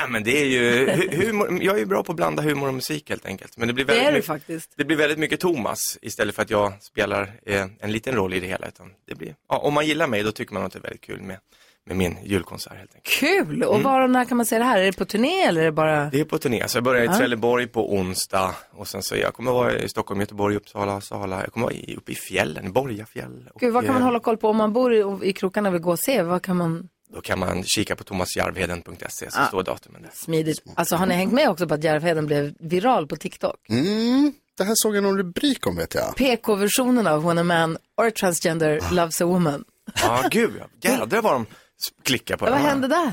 [0.00, 2.68] Nej men det är ju, hu- humor, jag är ju bra på att blanda humor
[2.68, 3.56] och musik helt enkelt.
[3.56, 4.72] Men det blir Det väldigt, är du faktiskt.
[4.76, 8.40] det blir väldigt mycket Thomas istället för att jag spelar eh, en liten roll i
[8.40, 8.68] det hela.
[8.68, 11.00] Utan det blir, ja, om man gillar mig då tycker man att det är väldigt
[11.00, 11.36] kul med,
[11.86, 13.14] med min julkonsert helt enkelt.
[13.20, 13.62] Kul!
[13.62, 13.84] Och Mm.
[13.84, 14.78] var och när kan man se det här?
[14.80, 16.04] Är det på turné eller är det bara...
[16.10, 17.16] Det är på turné, så jag börjar i Ja.
[17.18, 21.40] Trelleborg på onsdag och sen så jag kommer vara i Stockholm, Göteborg, Uppsala, Sala.
[21.40, 23.48] Jag kommer vara i, uppe i fjällen, Borgafjäll.
[23.60, 25.74] Gud, vad kan man eh, hålla koll på om man bor i, i krokarna och
[25.74, 26.22] vill gå och se?
[26.22, 26.88] Vad kan man...
[27.14, 29.46] Då kan man kika på thomasjarvheden.se så Ah.
[29.46, 30.10] står datumen där.
[30.14, 30.62] Smidigt.
[30.76, 33.56] Alltså har ni hängt med också på att Järvheden blev viral på TikTok?
[33.68, 36.16] Mm, det här såg jag någon rubrik om vet jag.
[36.16, 39.64] PK-versionen av When a man or a transgender loves a woman.
[40.02, 40.50] Ja, gud,
[40.80, 40.90] ja.
[40.90, 41.46] jädrar vad de
[42.02, 42.68] klickar på Vad den här.
[42.68, 43.12] hände där?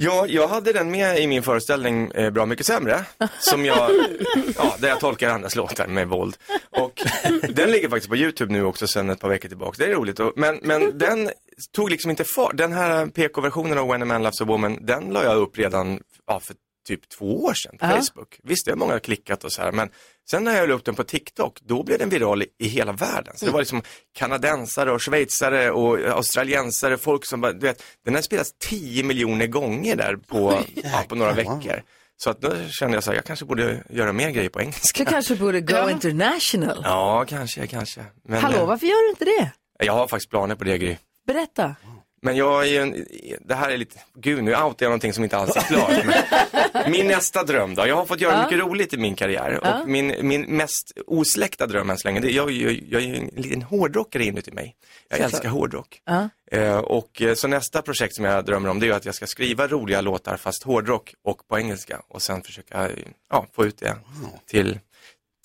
[0.00, 3.04] Ja, jag hade den med i min föreställning eh, Bra mycket sämre,
[3.38, 3.90] som jag,
[4.56, 6.36] ja, där jag tolkar andras låtar med våld.
[6.70, 7.02] Och
[7.48, 10.20] den ligger faktiskt på YouTube nu också sedan ett par veckor tillbaka, det är roligt.
[10.20, 11.30] Och, men, men den
[11.72, 15.04] tog liksom inte fart, den här PK-versionen av When a man loves a woman, den
[15.04, 16.54] la jag upp redan ja, för
[16.88, 17.90] typ två år sedan på Ja.
[17.90, 18.40] Facebook.
[18.44, 19.88] Visst, det har många klickat och så här, men
[20.30, 22.92] sen när jag la upp den på TikTok, då blev den viral i, i hela
[22.92, 23.36] världen.
[23.36, 23.82] Så det var liksom
[24.18, 29.46] kanadensare och schweizare och australiensare, folk som bara, du vet, den har spelats 10 miljoner
[29.46, 31.82] gånger där på, ja, på några veckor.
[32.16, 35.04] Så att då kände jag så här, jag kanske borde göra mer grejer på engelska.
[35.04, 36.80] Du kanske borde go international.
[36.84, 38.04] Ja, kanske, kanske.
[38.28, 39.52] Men, Hallå, eh, varför gör du inte det?
[39.84, 40.96] Jag har faktiskt planer på det, Gry.
[41.26, 41.74] Berätta.
[42.22, 43.06] Men jag är ju en,
[43.40, 46.88] det här är lite, gud nu outar jag någonting som inte alls är klart.
[46.88, 48.42] Min nästa dröm då, jag har fått göra Ja.
[48.42, 49.80] mycket roligt i min karriär Ja.
[49.82, 53.16] och min, min mest osläckta dröm än så länge, det, jag, jag, jag är ju
[53.16, 54.74] en liten hårdrockare inuti mig.
[55.08, 55.32] Jag Såklart.
[55.32, 56.00] älskar hårdrock.
[56.04, 56.28] Ja.
[56.52, 59.26] Eh, och eh, så nästa projekt som jag drömmer om det är att jag ska
[59.26, 62.92] skriva roliga låtar fast hårdrock och på engelska och sen försöka eh,
[63.30, 63.96] ja, få ut det
[64.46, 64.78] till,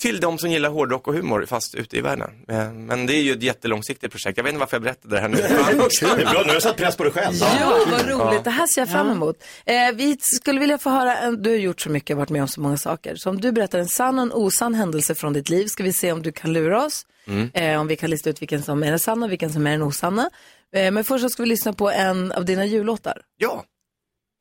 [0.04, 2.30] till de som gillar hårdrock och humor fast ute i världen.
[2.48, 4.38] Eh, men det är ju ett jättelångsiktigt projekt.
[4.38, 5.38] Jag vet inte varför jag berättade det här nu.
[6.00, 7.36] Kul, bra, nu har du satt press på dig själv.
[7.60, 8.44] Ja, vad roligt.
[8.44, 9.44] Det här ser jag fram emot.
[9.66, 12.48] Eh, vi skulle vilja få höra, en, du har gjort så mycket, varit med om
[12.48, 13.16] så många saker.
[13.16, 15.94] Så om du berättar en sann och en osann händelse från ditt liv, ska vi
[15.94, 17.06] se om du kan lura oss.
[17.28, 17.52] Mm.
[17.54, 19.72] Eh, om vi kan lista ut vilken som är den sanna och vilken som är
[19.72, 20.30] den osanna.
[20.76, 23.22] Eh, men först så ska vi lyssna på en av dina jullåtar.
[23.38, 23.64] Ja.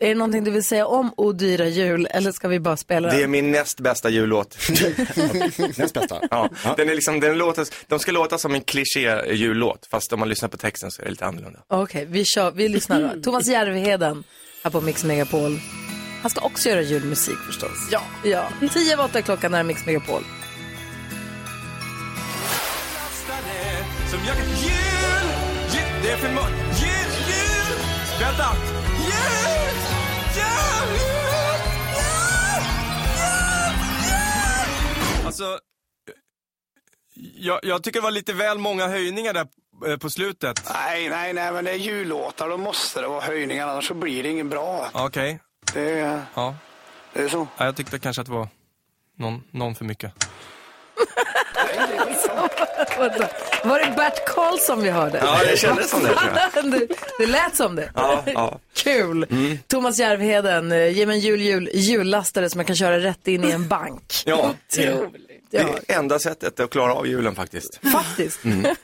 [0.02, 3.08] Är det någonting du vill säga om O dyra jul eller ska vi bara spela
[3.08, 3.30] Det är den?
[3.30, 4.58] min näst bästa jullåt.
[5.76, 6.20] näst bästa?
[6.30, 10.20] Ja, den är liksom, den låter, de ska låta som en kliché jullåt, fast om
[10.20, 11.58] man lyssnar på texten så är det lite annorlunda.
[11.68, 13.22] Okej, vi, kör, vi lyssnar då.
[13.22, 14.24] Thomas Järvheden
[14.62, 15.60] här på Mix Megapol.
[16.22, 17.88] Han ska också göra julmusik förstås.
[17.90, 18.00] Ja.
[18.24, 18.48] ja.
[18.72, 20.22] Tio över åtta är klockan när Mix Megapol.
[24.10, 25.28] Som jag jul,
[25.74, 26.28] jul, det är för.
[26.28, 26.38] Jul,
[27.28, 27.78] jul,
[28.20, 28.56] vänta.
[29.04, 29.61] Jul,
[35.26, 35.58] Alltså,
[37.34, 39.46] jag, jag tycker det var lite väl många höjningar där
[39.86, 40.62] eh, på slutet.
[40.74, 42.48] Nej, nej, nej, men det är jullåtar.
[42.48, 44.90] Då måste det vara höjningar, annars så blir det ingen bra.
[44.92, 45.40] Okej.
[45.74, 46.54] Det är, Ja.
[47.12, 47.46] det är så.
[47.58, 48.48] Ja, Jag tyckte kanske att det var
[49.16, 50.12] någon, någon för mycket.
[52.98, 53.28] Vadå?
[53.64, 55.18] Var det Bert Karlsson vi hörde?
[55.18, 56.86] Ja, det kändes som det, tror det,
[57.18, 57.90] det lät som det.
[57.94, 58.58] Ja, ja.
[58.74, 59.26] Kul.
[59.30, 59.58] Mm.
[59.66, 63.44] Thomas Järvheden, eh, ge mig en jul, jul, jullastare som jag kan köra rätt in
[63.44, 64.12] i en bank.
[64.26, 65.26] Ja, det, Otroligt.
[65.50, 67.80] det är enda sättet att klara av julen faktiskt.
[67.92, 68.44] Faktiskt.
[68.44, 68.60] Mm.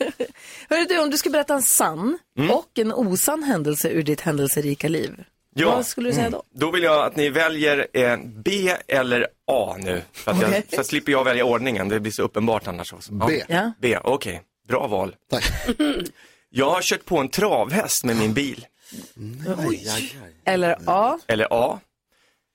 [0.71, 2.51] Hörru du, om du ska berätta en sann Mm.
[2.51, 5.25] och en osann händelse ur ditt händelserika liv.
[5.65, 6.37] Vad skulle du säga då?
[6.37, 6.47] Mm.
[6.55, 10.03] Då vill jag att ni väljer eh, B eller A nu.
[10.13, 10.65] För att Okej.
[10.71, 12.93] jag, så slipper jag välja ordningen, det blir så uppenbart annars.
[12.93, 13.13] också.
[13.13, 13.43] B.
[13.49, 13.73] Ja.
[13.81, 14.43] B, okej.
[14.69, 15.17] Bra val.
[15.31, 15.45] Tack.
[16.51, 18.67] Jag har kört på en travhäst med min bil.
[20.45, 21.19] Eller A.
[21.27, 21.81] Eller A.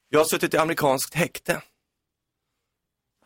[0.10, 1.62] Jag har suttit i amerikanskt häkte.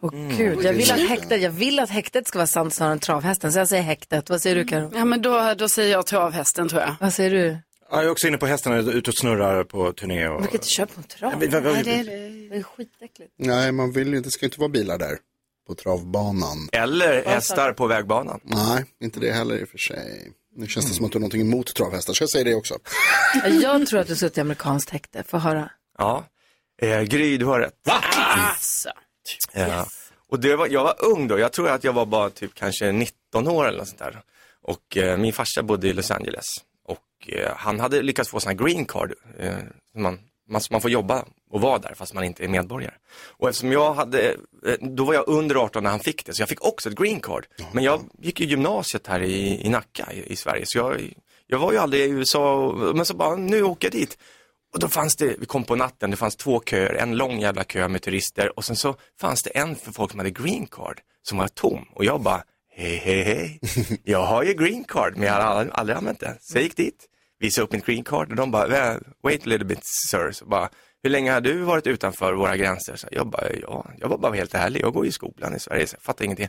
[0.02, 0.38] Åh Mm.
[0.38, 3.54] gud, jag vill, att häktet, jag vill att häktet ska vara sant snarare än travhästen,
[3.54, 4.30] så jag säger häktet.
[4.30, 4.92] Vad säger du Karo?
[4.96, 6.96] Ja, men då, då säger jag travhästen tror jag.
[7.00, 7.58] Vad säger du?
[7.90, 10.28] Ja, jag är också inne på hästarna, ute och snurrar på turné.
[10.28, 10.42] Och...
[10.42, 11.34] Du kan inte köpa en trav.
[11.40, 12.04] Nej, det, är,
[12.50, 13.34] det är skitäckligt.
[13.38, 15.18] Nej, man vill ju inte, det ska inte vara bilar där
[15.68, 16.70] på travbanan.
[16.72, 18.40] Eller hästar på vägbanan.
[18.44, 20.32] Nej, inte det heller i och för sig.
[20.56, 22.78] Nu känns det som att du har någonting emot travhästar, så jag säger det också.
[23.62, 25.24] Jag tror att du suttit i amerikanskt häkte.
[25.24, 25.70] Få höra.
[25.98, 26.26] Ja.
[26.82, 27.76] Eh, Gry, du har rätt.
[27.86, 27.94] Va?
[28.26, 28.90] Alltså.
[29.54, 29.86] Ja.
[30.30, 32.92] Och det var, jag var ung då, jag tror att jag var bara typ kanske
[32.92, 34.22] 19 år eller något sånt där.
[34.62, 36.46] Och eh, min farsa bodde i Los Angeles.
[36.86, 39.14] Och eh, han hade lyckats få sån här green card.
[39.40, 39.56] Eh,
[39.92, 42.94] som man, man, man får jobba och vara där fast man inte är medborgare.
[43.38, 44.30] Och eftersom jag hade,
[44.66, 46.96] eh, då var jag under 18 när han fick det, så jag fick också ett
[46.96, 47.46] green card.
[47.72, 51.14] Men jag gick ju gymnasiet här i, i Nacka i, i Sverige, så jag,
[51.48, 54.18] jag var ju aldrig i USA, och, men så bara, nu åker jag dit.
[54.74, 57.64] Och då fanns det, vi kom på natten, det fanns två köer, en lång jävla
[57.64, 61.02] kö med turister och sen så fanns det en för folk som hade green card
[61.22, 63.60] som var tom och jag bara, hej hej hej,
[64.04, 66.38] jag har ju green card men jag har aldrig, aldrig använt det.
[66.42, 67.06] Så jag gick dit,
[67.40, 70.46] visade upp mitt green card och de bara, "Well, wait a little bit sir, så
[70.46, 70.70] bara,
[71.04, 72.96] hur länge har du varit utanför våra gränser?
[72.96, 75.88] Så jag bara, ja, jag var bara helt ärlig, jag går i skolan i Sverige
[75.88, 76.48] så jag fattar ingenting.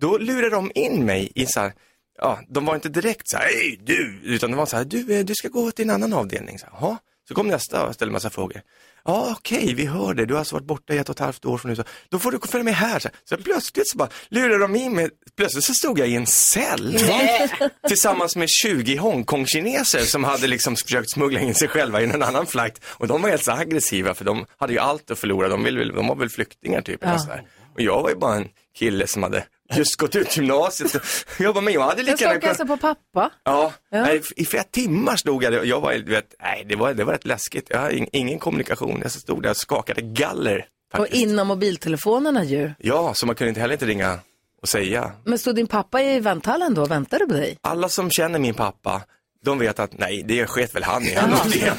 [0.00, 1.72] Då lurade de in mig i så här,
[2.18, 5.18] ja, de var inte direkt så här, hej du, utan de var så här, du,
[5.18, 6.58] eh, du ska gå till en annan avdelning.
[6.58, 6.96] Så, här,
[7.28, 8.60] så kom nästa och ställde massa frågor.
[9.04, 11.44] Ja, okej, vi hör det, du har alltså varit borta i ett och ett halvt
[11.44, 12.98] år från nu, så då får du följa med här.
[12.98, 16.26] Så, så plötsligt så bara lurade de in mig, plötsligt så stod jag i en
[16.26, 16.98] cell
[17.88, 22.46] tillsammans med 20 Hongkong-kineser som hade liksom försökt smuggla in sig själva i en annan
[22.46, 22.80] flight.
[22.86, 25.78] Och de var helt så aggressiva för de hade ju allt att förlora, de, ville,
[25.78, 26.98] väl- de var väl flyktingar typ.
[27.02, 27.08] Ja.
[27.08, 27.42] Eller så där.
[27.74, 28.48] Och jag var ju bara en
[28.78, 29.44] kille som hade
[29.74, 31.02] just gått ut gymnasiet.
[31.38, 33.30] Jag bara, men jag hade Jag lika gärna åka hälsa på pappa.
[33.44, 34.02] Ja, Ja.
[34.02, 37.12] Nej, i flera timmar stod jag jag var, du vet, nej, det var, det var
[37.12, 37.66] rätt läskigt.
[37.70, 39.00] Jag hade ing- ingen kommunikation.
[39.02, 40.66] Jag stod där och skakade galler.
[40.98, 42.72] Och innan mobiltelefonerna ju.
[42.78, 44.18] Ja, så man kunde inte heller inte ringa
[44.62, 45.12] och säga.
[45.24, 47.58] Men stod din pappa i vänthallen då och väntade på dig?
[47.60, 49.02] Alla som känner min pappa,
[49.44, 51.14] de vet att nej, det sket väl han i.
[51.14, 51.76] Han åkte hem.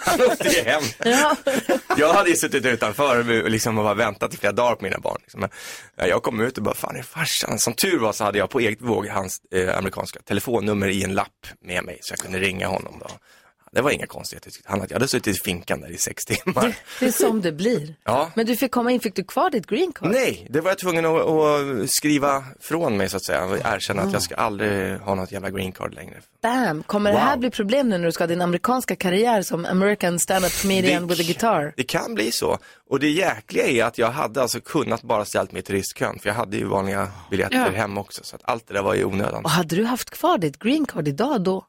[0.00, 0.82] Han åkte hem.
[1.96, 4.98] Jag hade ju suttit utanför och liksom och bara väntat i flera dagar på mina
[4.98, 5.18] barn.
[5.22, 5.40] Liksom.
[5.40, 5.50] Men,
[5.96, 7.58] ja, jag kom ut och bara, fan är farsan?
[7.58, 11.14] Som tur var så hade jag på eget våg hans eh, amerikanska telefonnummer i en
[11.14, 13.08] lapp med mig så jag kunde ringa honom då.
[13.72, 14.52] Det var inga konstigheter.
[14.64, 16.74] Han hade, jag hade suttit i finkan där i sex timmar.
[17.00, 17.94] Det är som det blir.
[18.04, 18.30] Ja.
[18.34, 20.10] Men du fick komma in, fick du kvar ditt green card?
[20.12, 23.44] Nej, det var jag tvungen att, att skriva från mig så att säga.
[23.44, 26.14] Och erkänna att jag ska aldrig ha något jävla green card längre.
[26.42, 29.64] Damn, kommer det här bli problem nu när du ska ha din amerikanska karriär som
[29.64, 31.72] American stand-up comedian Det- with a guitar?
[31.76, 32.58] Det kan bli så.
[32.90, 36.18] Och det jäkliga är att jag hade alltså kunnat bara ställt mig i turistkön.
[36.18, 37.70] För jag hade ju vanliga biljetter Ja.
[37.70, 38.24] hem också.
[38.24, 39.44] Så att allt det där var ju onödan.
[39.44, 41.64] Och hade du haft kvar ditt green card idag då?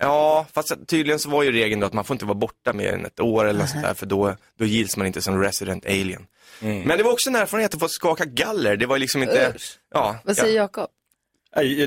[0.00, 2.92] Ja, fast tydligen så var ju regeln då att man får inte vara borta mer
[2.92, 3.94] än ett år eller något sånt där.
[3.94, 6.26] För då, då gills man inte som resident alien.
[6.60, 8.76] Men det var också en erfarenhet att få skaka galler.
[8.76, 9.54] Det var ju liksom inte...
[9.94, 10.62] Ja, Vad säger ja.
[10.62, 10.90] Jakob?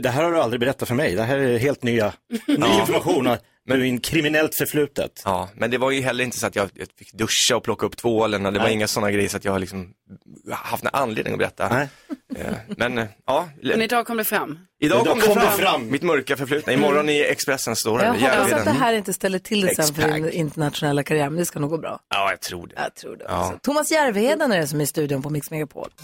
[0.02, 1.16] Det här har du aldrig berättat för mig.
[1.16, 2.14] Det här är helt nya,
[2.48, 3.38] ny information.
[3.66, 5.22] Men du är in kriminellt förflutet.
[5.26, 7.86] Ja, men det var ju heller inte så att jag, jag fick duscha och plocka
[7.86, 8.46] upp tvålen.
[8.46, 8.74] och Det var Nej.
[8.76, 9.94] inga sådana grejer så att jag har liksom
[10.52, 11.82] haft någon anledning att berätta.
[12.36, 14.60] Eh, Men eh, ja, Men idag kom det fram.
[14.82, 15.92] idag, Idag kom, det, fram.
[15.92, 16.74] Mitt mörka förflutna.
[16.74, 18.06] Imorgon i Expressen står det.
[18.06, 21.40] Jag hoppas att det här inte ställer till det sen för din internationella karriär, men
[21.40, 22.00] det ska nog gå bra.
[22.10, 22.74] Ja, jag tror det.
[22.78, 23.60] Jag tror det Ja.
[23.62, 25.90] Thomas Järvheden är det som är i studion på Mix Megapol.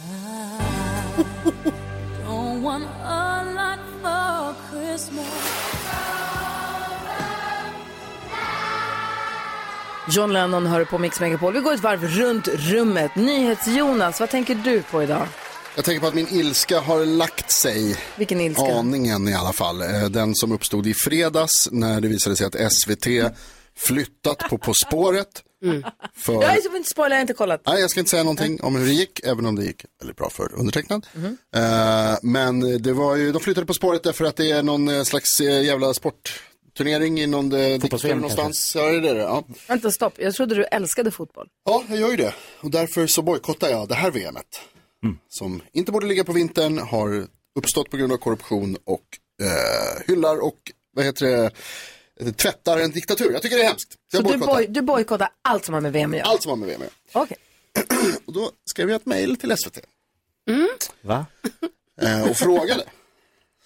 [10.10, 11.53] John Lennon hör på Mix Megapol.
[11.53, 13.16] Vi går ett varv runt rummet.
[13.16, 15.28] NyhetsJonas, vad tänker du på idag?
[15.76, 17.97] Jag tänker på att min ilska har lagt sig.
[18.16, 18.64] Vilken ilska?
[18.66, 19.82] Aningen i alla fall.
[19.82, 23.08] Eh, Den som uppstod i fredags när det visade sig att SVT
[23.78, 25.43] flyttat på På spåret.
[26.18, 26.34] För...
[26.34, 27.62] Jag är inte spoila, jag har inte kollat.
[27.66, 30.18] Nej, jag ska inte säga någonting om hur det gick, även om det gick väldigt
[30.18, 31.08] bra för undertecknad.
[31.14, 31.38] Mhm.
[31.55, 35.03] Eh, men det var ju, de flyttade På spåret därför att det är någon eh,
[35.03, 36.47] slags jävla sportturnering
[36.86, 38.75] i någon eh, diktatur någonstans.
[38.75, 39.21] Ja, det är det.
[39.21, 39.43] Ja.
[39.67, 40.13] Vänta, stopp.
[40.17, 41.47] Jag trodde du älskade fotboll.
[41.65, 42.34] Ja, jag gör ju det.
[42.61, 44.61] Och därför så bojkottar jag det här VMet.
[45.30, 49.03] Som inte borde ligga på vintern, har uppstått på grund av korruption och
[49.41, 50.57] eh, hyllar och,
[50.95, 51.51] vad heter det,
[52.19, 53.32] eh, tvättar en diktatur.
[53.32, 53.91] Jag tycker det är hemskt.
[54.11, 56.28] Så Så jag du, boj, du bojkottar allt som har med VM att göra?
[56.28, 57.23] Allt som har med VM att göra.
[57.23, 57.38] Okej.
[58.25, 59.80] Och då skrev jag ett mejl till SVT
[61.01, 61.25] Va?
[62.01, 62.84] eh, och frågade.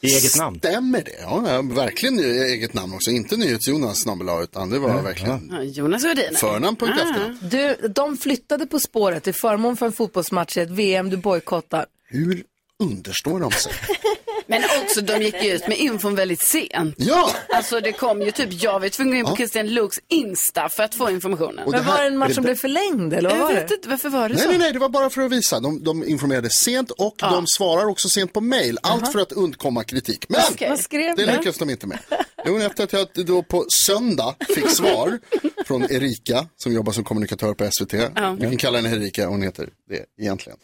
[0.03, 0.57] I eget namn?
[0.59, 1.15] Stämmer det?
[1.21, 3.11] Ja, ja, verkligen i eget namn också.
[3.11, 6.35] Inte NyhetsJonas snabel utan det var verkligen Ja, Jonas Rhodin.
[6.35, 7.37] förnamn på efternamn.
[7.41, 11.85] Du, de flyttade På spåret till förmån för en fotbollsmatch i ett VM du bojkottar.
[12.07, 12.43] Hur
[12.81, 13.73] understår de sig?
[14.47, 16.95] Men också, de gick ju ut med infon väldigt sent.
[16.97, 17.31] Ja!
[17.49, 19.35] Alltså det kom ju typ, jag var tvungen att gå in på Ja.
[19.35, 21.69] Christian Luuks Insta för att få informationen.
[21.71, 23.75] Men var det en match som blev förlängd eller vad Jag vet det?
[23.75, 24.49] inte, varför var det Nej, så?
[24.49, 25.59] nej, nej, det var bara för att visa.
[25.59, 28.77] De, de informerade sent och de svarar också sent på mail.
[28.83, 30.25] Allt för att undkomma kritik.
[30.29, 31.37] Men skrev det du?
[31.37, 31.99] lyckas de inte med.
[32.45, 35.19] Jo, efter att jag då på söndag fick svar
[35.65, 37.93] från Erika som jobbar som kommunikatör på SVT.
[38.15, 38.35] Ja.
[38.39, 40.57] Vi kan kalla henne Erika, hon heter det egentligen.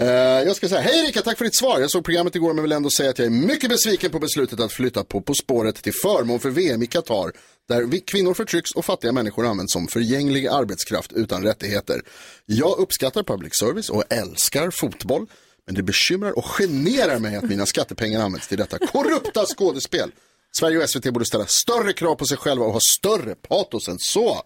[0.00, 0.08] Eh,
[0.46, 1.80] jag ska säga, hej Erika, tack för ditt svar.
[1.80, 4.60] Jag såg programmet igår men vill ändå säga att jag är mycket besviken på beslutet
[4.60, 7.32] att flytta på På spåret till förmån för VM i Qatar.
[7.68, 12.02] Där vi kvinnor förtrycks och fattiga människor används som förgänglig arbetskraft utan rättigheter.
[12.46, 15.26] Jag uppskattar public service och älskar fotboll.
[15.66, 20.12] Men det bekymrar och generar mig att mina skattepengar används till detta korrupta skådespel.
[20.52, 23.98] Sverige och SVT borde ställa större krav på sig själva och ha större patos än
[23.98, 24.42] så.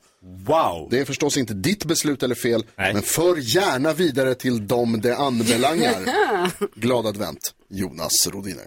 [0.47, 0.89] Wow!
[0.91, 5.17] Det är förstås inte ditt beslut eller fel, men för gärna vidare till dem det
[5.17, 5.97] anbelangar.
[6.81, 8.65] Glad advent, Jonas Rodiner.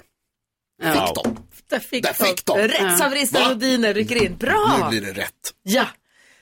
[0.84, 1.08] Ja.
[1.08, 1.47] Fick de.
[1.70, 2.58] Där fick, Där fick de.
[2.58, 3.49] Rättshaveristen Va?
[3.49, 4.38] Rodiner rycker in.
[4.38, 4.80] Bra!
[4.82, 5.53] Nu blir det rätt.
[5.64, 5.86] Ja.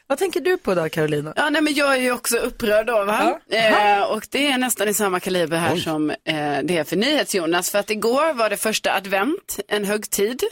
[0.07, 1.34] Vad tänker du på då, Carolina?
[1.36, 3.39] Ja, nej, men jag är ju också upprörd då, va?
[3.49, 6.16] Eh, och det är nästan i samma kaliber här som eh,
[6.63, 7.70] det är för NyhetsJonas.
[7.70, 10.43] För att igår var det första advent, en högtid.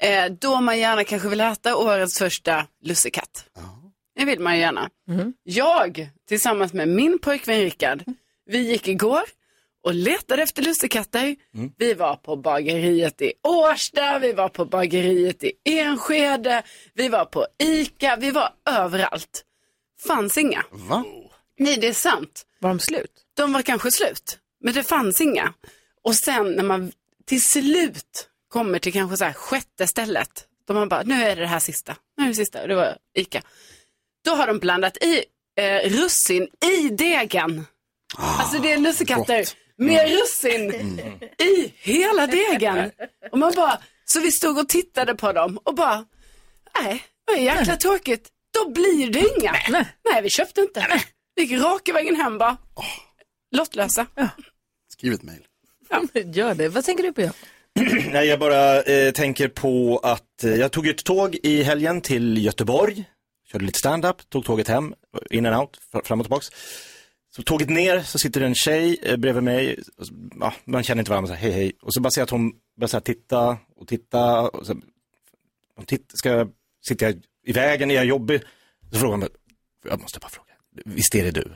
[0.00, 3.44] Eh, då man gärna kanske vill äta årets första lussekatt.
[4.18, 4.90] Det vill man ju gärna.
[5.42, 8.04] Jag, tillsammans med min pojkvän Rickard,
[8.46, 9.22] vi gick igår
[9.84, 11.36] och letade efter lussekatter.
[11.78, 16.62] Vi var på bageriet i Årsta, vi var på bageriet i Enskede,
[16.94, 19.44] vi var på ICA, vi var överallt.
[20.06, 20.64] Fanns inga.
[20.70, 21.04] Va?
[21.58, 22.46] Nej, det är sant.
[22.60, 23.12] Var de slut?
[23.36, 25.54] De var kanske slut, men det fanns inga.
[26.02, 26.92] Och sen när man
[27.26, 31.42] till slut kommer till kanske så här sjätte stället, då man bara, nu är det
[31.42, 33.42] det här sista, nu är det sista, och det var ICA.
[34.28, 35.24] Då har de blandat i
[35.60, 37.66] eh, russin i degen.
[38.16, 40.72] alltså det är lussekatter med russin
[41.38, 42.90] i hela degen.
[43.32, 46.04] Och man bara, så vi stod och tittade på dem och bara,
[46.82, 48.28] nej, det var jäkla tråkigt.
[48.54, 49.52] Då blir det inga.
[50.12, 51.02] Nej, vi köpte inte.
[51.34, 52.56] Vi gick raka vägen hem bara.
[53.56, 54.06] Lottlösa.
[54.92, 55.46] Skriv ett mejl.
[56.34, 56.68] Gör det.
[56.68, 57.20] Vad tänker du på?
[57.20, 57.36] Jakob?
[58.12, 62.44] Nej, jag bara eh, tänker på att eh, jag tog ett tåg i helgen till
[62.44, 63.04] Göteborg.
[63.52, 64.94] Körde lite stand-up, tog tåget hem,
[65.30, 66.46] in and out, fr- fram och tillbaks.
[67.36, 69.78] Så tåget ner så sitter en tjej eh, bredvid mig.
[70.40, 71.72] Ja, man känner inte varandra, så här, hej hej.
[71.82, 74.40] Och så bara ser jag att hon börjar så här, titta och titta.
[74.50, 74.74] Och så,
[75.76, 76.48] hon titt, ska,
[76.88, 78.40] sitter jag i vägen, är jag jobbig?
[78.92, 79.28] Så frågar han mig,
[79.88, 80.52] jag måste bara fråga,
[80.84, 81.52] visst är det du?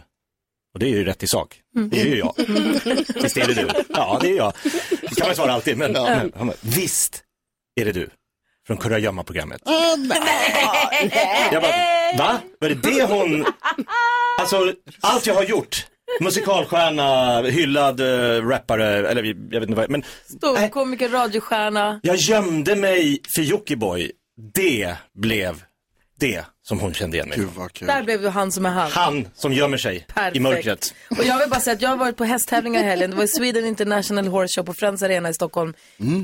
[0.74, 1.60] Och det är ju rätt i sak.
[1.90, 2.34] Det är ju jag.
[3.22, 3.68] Visst är det du?
[3.88, 4.52] Ja, det är jag.
[5.00, 7.24] Det kan man svara alltid, men, men visst
[7.80, 8.10] är det du.
[8.66, 9.62] Från Kurragömma-programmet.
[11.52, 11.72] Jag bara,
[12.18, 12.40] va?
[12.58, 13.46] Var det det hon...
[14.40, 15.86] Alltså, allt jag har gjort.
[16.20, 20.02] Musikalstjärna, hyllad uh, rappare, eller jag vet inte vad, men
[20.36, 22.00] Stor komiker, radiostjärna.
[22.02, 24.12] jag gömde mig för Jockiboi.
[24.54, 25.62] Det blev
[26.20, 27.38] det som hon kände igen mig.
[27.38, 27.88] Gud vad kul.
[27.88, 28.90] Där blev du han som är han.
[28.90, 30.36] Han som gömmer sig Perfekt.
[30.36, 30.94] i mörkret.
[31.10, 33.10] Och jag vill bara säga att jag har varit på hästtävlingar i helgen.
[33.10, 35.74] Det var Sweden International Horse Show på Friends Arena i Stockholm.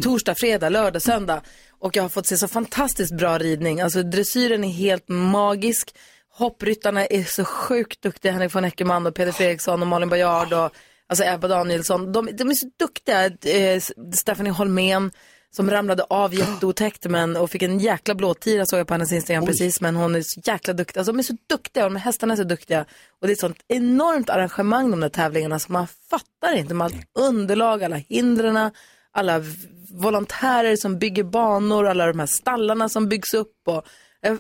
[0.02, 1.42] Torsdag, fredag, lördag, söndag.
[1.80, 3.80] Och jag har fått se så fantastiskt bra ridning.
[3.80, 5.94] Alltså dressyren är helt magisk.
[6.32, 8.32] Hoppryttarna är så sjukt duktiga.
[8.32, 10.70] Henrik von Eckermann och Peder Fredriksson och Malin Bajard och
[11.08, 12.12] alltså Ebba Danielsson.
[12.12, 13.24] De, de är så duktiga.
[13.26, 13.80] Eh,
[14.14, 15.10] Stephanie Holmén
[15.56, 19.46] som ramlade av jätteotäckt men och fick en jäkla blåtira såg jag på hennes Instagram
[19.46, 19.80] precis.
[19.80, 21.00] Men hon är så jäkla duktig.
[21.00, 22.80] Alltså de är så duktiga och de hästarna är så duktiga.
[23.20, 26.84] Och det är ett sånt enormt arrangemang de där tävlingarna så man fattar inte med
[26.84, 28.70] allt underlag, alla hindren,
[29.12, 29.44] alla
[29.90, 33.54] volontärer som bygger banor, alla de här stallarna som byggs upp.
[33.66, 33.86] Och
[34.20, 34.38] jag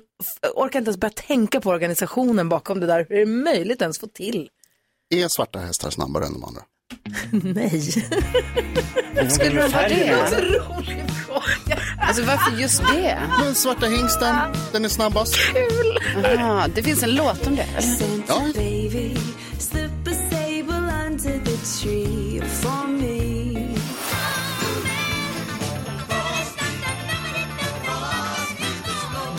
[0.54, 3.06] orkar inte ens börja tänka på organisationen bakom det där.
[3.08, 4.48] Hur är det möjligt ens få till?
[5.10, 6.62] Är svarta hästar snabbare än de andra?
[7.30, 7.80] Nej.
[9.30, 10.16] Skulle de vara det?
[10.30, 11.78] Så rolig fråga.
[12.00, 13.18] Alltså varför just det?
[13.44, 14.36] Men svarta hingsten,
[14.72, 15.34] den är snabbast.
[15.36, 15.98] Kul!
[16.38, 17.66] Aha, det finns en låt om det.
[18.28, 18.42] Ja.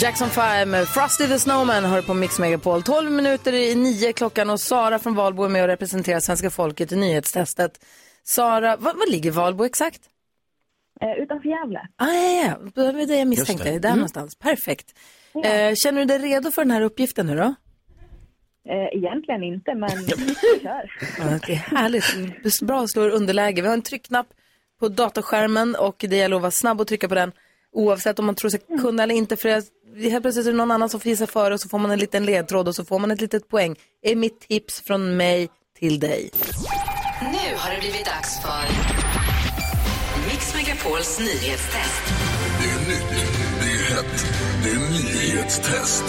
[0.02, 2.84] Jackson 5 med Frosty the Snowman hör på Mix Megapol.
[2.84, 6.92] 12 minuter i nio klockan och Sara från Valbo är med och representerar svenska folket
[6.92, 7.86] i nyhetstestet.
[8.24, 10.02] Sara, var, var ligger Valbo exakt?
[11.02, 11.80] Eh, utanför Gävle.
[11.96, 13.72] Ah, ja, ja, det var det jag misstänkte.
[13.72, 13.80] Det.
[13.80, 13.98] Där Mm.
[14.00, 14.36] någonstans.
[14.36, 14.88] Perfekt.
[15.44, 17.56] Eh, känner du dig redo för den här uppgiften nu då?
[18.70, 20.92] Eh, egentligen inte, men vi kör.
[21.18, 22.62] Ja, det är härligt.
[22.62, 23.62] Bra att slå underläge.
[23.62, 24.28] Vi har en tryckknapp
[24.80, 27.32] på datorskärmen och det gäller att vara snabb och trycka på den
[27.72, 29.38] oavsett om man tror sig kunna eller inte.
[29.38, 29.66] För det-
[30.08, 32.00] helt plötsligt är det någon annan som får gissa före och så får man en
[32.00, 33.76] liten ledtråd och så får man ett litet poäng.
[34.02, 36.32] är mitt tips från mig till dig.
[37.22, 38.64] Nu har det blivit dags för
[40.30, 42.04] Mix Megapols nyhetstest.
[42.60, 43.10] Det är nytt,
[43.62, 44.26] det är hett,
[44.64, 46.04] det är nyhetstest.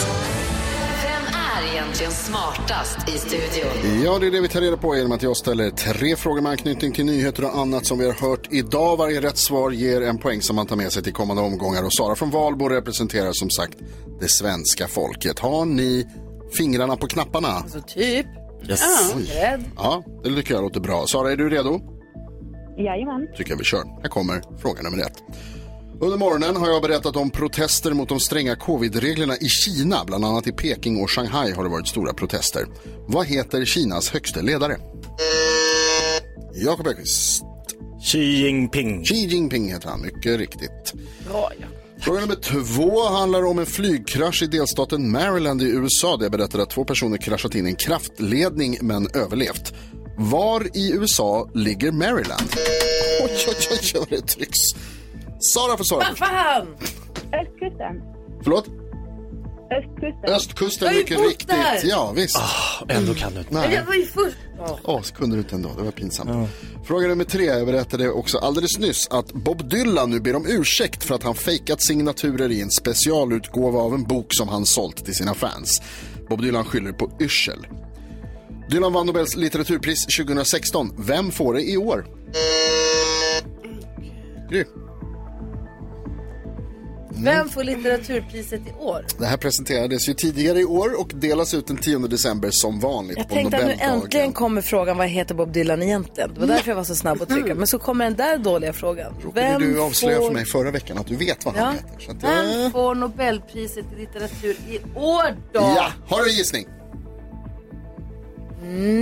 [1.61, 4.03] Är egentligen smartast i studion?
[4.05, 6.51] Ja, det är det vi tar reda på genom att jag ställer tre frågor med
[6.51, 8.97] anknytning till nyheter och annat som vi har hört idag.
[8.97, 11.85] Varje rätt svar ger en poäng som man tar med sig till kommande omgångar.
[11.85, 13.79] Och Sara från Valbo representerar som sagt
[14.21, 15.39] det svenska folket.
[15.39, 16.07] Har ni
[16.53, 17.49] fingrarna på knapparna?
[17.49, 18.27] Alltså typ.
[18.69, 18.83] Yes.
[19.35, 19.59] Ja.
[19.77, 21.07] Ja, det tycker jag låter bra.
[21.07, 21.81] Sara, är du redo?
[22.79, 23.29] Jajamän.
[23.37, 23.85] tycker jag vi kör.
[24.03, 25.23] Här kommer fråga nummer ett.
[26.03, 30.05] Under morgonen har jag berättat om protester mot de stränga covid-reglerna i Kina.
[30.05, 32.67] Bland annat i Peking och Shanghai har det varit stora protester.
[33.07, 34.77] Vad heter Kinas högste ledare?
[36.55, 37.43] Jakob Ekqvist.
[38.03, 39.05] Xi Jinping.
[39.05, 40.95] Xi Jinping heter han, mycket riktigt.
[41.29, 41.67] Bra, ja.
[42.01, 46.63] Fråga nummer två handlar om en flygkrasch i delstaten Maryland i USA där jag berättade
[46.63, 49.75] att två personer kraschat in i en kraftledning men överlevt.
[50.19, 52.43] Var i USA ligger Maryland?
[53.23, 54.59] Oj, oj, oj, oj, vad det trycks.
[55.41, 56.19] Sara får svara Vad först.
[56.31, 56.67] fan!
[57.41, 58.03] Östkusten.
[58.43, 58.65] Förlåt?
[59.79, 60.35] Östkusten.
[60.35, 61.49] Östkusten, Jag har ju mycket bott riktigt.
[61.49, 61.81] där.
[61.85, 62.39] Ja, visst.
[62.89, 63.55] ändå kan du inte.
[63.55, 63.75] Nej.
[63.75, 64.37] Jag var ju först.
[64.85, 65.71] Åh, så kunde du inte ändå.
[65.77, 66.49] Det var pinsamt.
[66.85, 67.45] Fråga nummer tre.
[67.45, 71.35] Jag berättade också alldeles nyss att Bob Dylan nu ber om ursäkt för att han
[71.35, 75.83] fejkat signaturer i en specialutgåva av en bok som han sålt till sina fans.
[76.29, 77.67] Bob Dylan skyller på yrsel.
[78.71, 80.95] Dylan vann Nobels litteraturpris 2016.
[80.99, 82.07] Vem får det i år?
[84.51, 84.65] Gry.
[87.15, 89.07] Vem får litteraturpriset i år?
[89.19, 93.19] Det här presenterades ju tidigare i år och delas ut den 10 december som vanligt
[93.19, 94.03] Jag på tänkte att nu Nobeldagen.
[94.03, 96.35] äntligen kommer frågan vad heter Bob Dylan egentligen?
[96.35, 97.55] Det var därför jag var så snabb att trycka.
[97.55, 99.15] Men så kommer den där dåliga frågan.
[99.23, 101.73] Råkade du avslöja för mig förra veckan att du vet vad han Ja.
[101.73, 102.05] heter.
[102.05, 102.23] Så att,
[102.63, 105.61] Vem får Nobelpriset i litteratur i år då?
[105.61, 106.67] Ja, har du en gissning?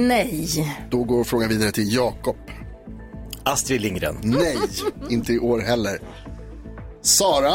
[0.09, 0.49] Nej.
[0.91, 2.37] Då går frågan vidare till Jakob.
[3.43, 4.17] Astrid Lindgren.
[4.23, 4.57] Nej,
[5.11, 5.99] inte i år heller.
[7.03, 7.55] Sara?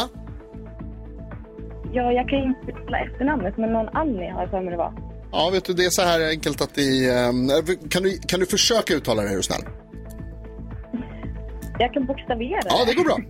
[1.93, 4.93] Ja, jag kan inte uttala efternamnet, men någon Annie har jag för mig det var.
[5.31, 7.49] Ja, vet du, det är så här enkelt att det ehm,
[7.89, 9.61] kan, du, kan du försöka uttala det, är du snäll?
[11.79, 13.17] Jag kan bokstavera Ja, det går bra.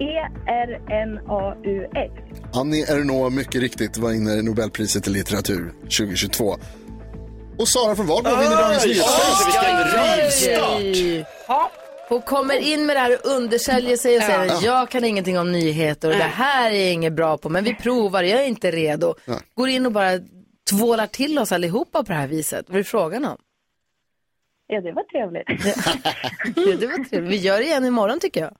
[0.00, 0.04] E
[0.46, 2.12] E-R-N-A-U-X.
[2.54, 6.56] Annie Ernaux, mycket riktigt, var inne i Nobelpriset i litteratur 2022.
[7.58, 9.46] Och Sara från Valbo vinner dagens nyhetstest.
[9.46, 11.26] vilken rivstart!
[11.48, 11.70] Ja.
[12.10, 14.60] Och kommer in med det här och undersäljer sig och säger Ja.
[14.62, 18.22] jag kan ingenting om nyheter och det här är inget bra på men vi provar,
[18.22, 19.14] jag är inte redo.
[19.54, 20.10] Går in och bara
[20.70, 22.64] tvålar till oss allihopa på det här viset.
[22.68, 23.36] Vad är frågan om?
[24.66, 25.48] Ja, det var trevligt.
[26.56, 27.30] Ja, det var trevligt.
[27.32, 28.56] Vi gör det igen imorgon tycker jag.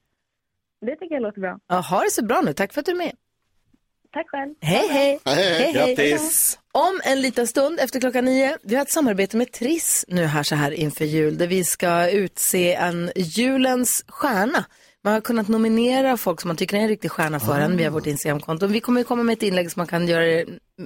[0.87, 1.59] Det tycker jag låter bra.
[1.69, 3.13] Ja, ha det så bra nu, tack för att du är med.
[4.13, 4.55] Tack själv.
[4.61, 5.21] Hej, hej.
[5.25, 5.73] Hej, hej.
[5.73, 6.59] Grattis.
[6.73, 10.43] Om en liten stund efter klockan nio, vi har ett samarbete med Triss nu här
[10.43, 14.65] så här inför jul där vi ska utse en julens stjärna.
[15.05, 17.91] Man har kunnat nominera folk som man tycker är en riktig stjärna för en via
[17.91, 18.67] vårt Instagramkonto.
[18.67, 20.45] Vi kommer komma med ett inlägg som man kan göra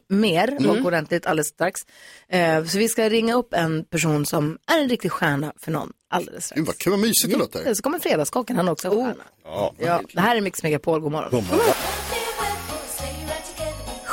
[0.09, 0.87] mer och Mm.
[0.87, 1.81] ordentligt alldeles strax.
[2.29, 5.93] Eh, så vi ska ringa upp en person som är en riktig stjärna för någon
[6.11, 6.59] alldeles strax.
[6.59, 7.75] Gud, vad kul, vad mysigt det låter.
[7.75, 9.25] Så kommer Fredagskocken, han är också en stjärna.
[9.45, 11.31] Ja, Ja, det här är Mix Megapol, god morgon.
[11.31, 11.75] God morgon.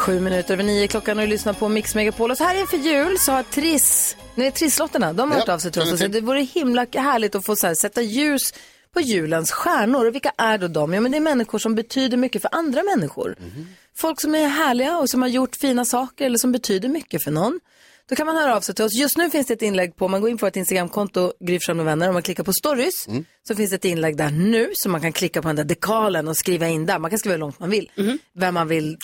[0.01, 2.31] Sju minuter över nio klockan och du lyssnar på Mix Megapol.
[2.31, 5.59] Och så här inför jul så har Triss, nu Trisslotterna, de har Ja, hört av
[5.59, 8.41] sig till oss och sagt det vore himla härligt att få så här, sätta ljus
[8.93, 10.05] på julens stjärnor.
[10.07, 10.93] Och vilka är då de?
[10.93, 13.35] Ja men det är människor som betyder mycket för andra människor.
[13.95, 17.31] Folk som är härliga och som har gjort fina saker eller som betyder mycket för
[17.31, 17.59] någon.
[18.11, 18.93] Då kan man höra av sig till oss.
[18.93, 21.85] Just nu finns det ett inlägg på, man går in på ett Instagramkonto, Gry med
[21.85, 23.07] vänner, och man klickar på stories.
[23.47, 26.27] Så finns det ett inlägg där nu så man kan klicka på den där dekalen
[26.27, 26.99] och skriva in där.
[26.99, 27.91] Man kan skriva hur långt man vill.
[28.33, 28.97] Vem man vill,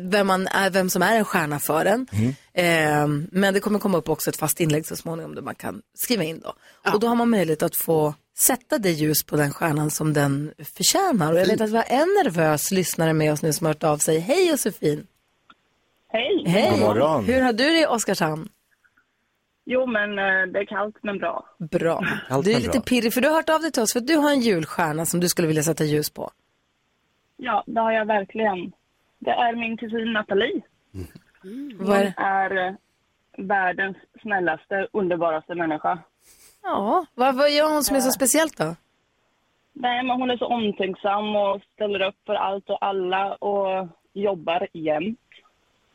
[0.00, 2.06] vem, man är, vem som är en stjärna för en.
[2.54, 5.82] Eh, men det kommer komma upp också ett fast inlägg så småningom där man kan
[5.98, 6.54] skriva in då.
[6.92, 10.52] Och då har man möjlighet att få sätta det ljus på den stjärnan som den
[10.76, 11.32] förtjänar.
[11.32, 13.84] Och jag vet att vi har en nervös lyssnare med oss nu som har hört
[13.84, 14.18] av sig.
[14.18, 15.06] Hej Josefin!
[16.14, 16.44] Hej!
[16.46, 16.70] Hej!
[16.70, 17.24] God morgon.
[17.24, 18.48] Hur har du det i Oskarshamn?
[19.64, 21.44] Jo, men eh, det är kallt men bra.
[21.58, 22.04] Bra.
[22.28, 22.80] Allt du är lite bra.
[22.80, 25.06] pirrig för du har hört av dig till oss för att du har en julstjärna
[25.06, 26.30] som du skulle vilja sätta ljus på.
[27.36, 28.72] Ja, det har jag verkligen.
[29.18, 30.60] Det är min kusin Nathalie.
[31.78, 32.14] Vad är Hon det?
[32.16, 32.74] är eh,
[33.38, 35.98] världens snällaste, underbaraste människa.
[36.62, 38.76] Ja, vad, vad gör hon som är så speciellt då?
[39.72, 44.68] Nej, men hon är så omtänksam och ställer upp för allt och alla och jobbar
[44.72, 45.18] jämt.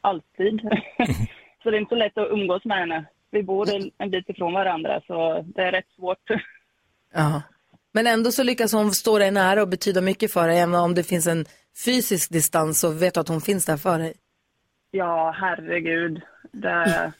[0.01, 0.59] Alltid.
[1.63, 3.05] så det är inte så lätt att umgås med henne.
[3.31, 6.23] Vi bor en- en bit ifrån varandra så det är rätt svårt.
[7.13, 7.41] Ja.
[7.91, 10.59] Men ändå så lyckas hon stå dig nära och betyda mycket för dig.
[10.59, 11.45] Även om det finns en
[11.85, 14.13] fysisk distans så vet du att hon finns där för dig.
[14.91, 16.21] Ja, herregud.
[16.51, 17.11] Det...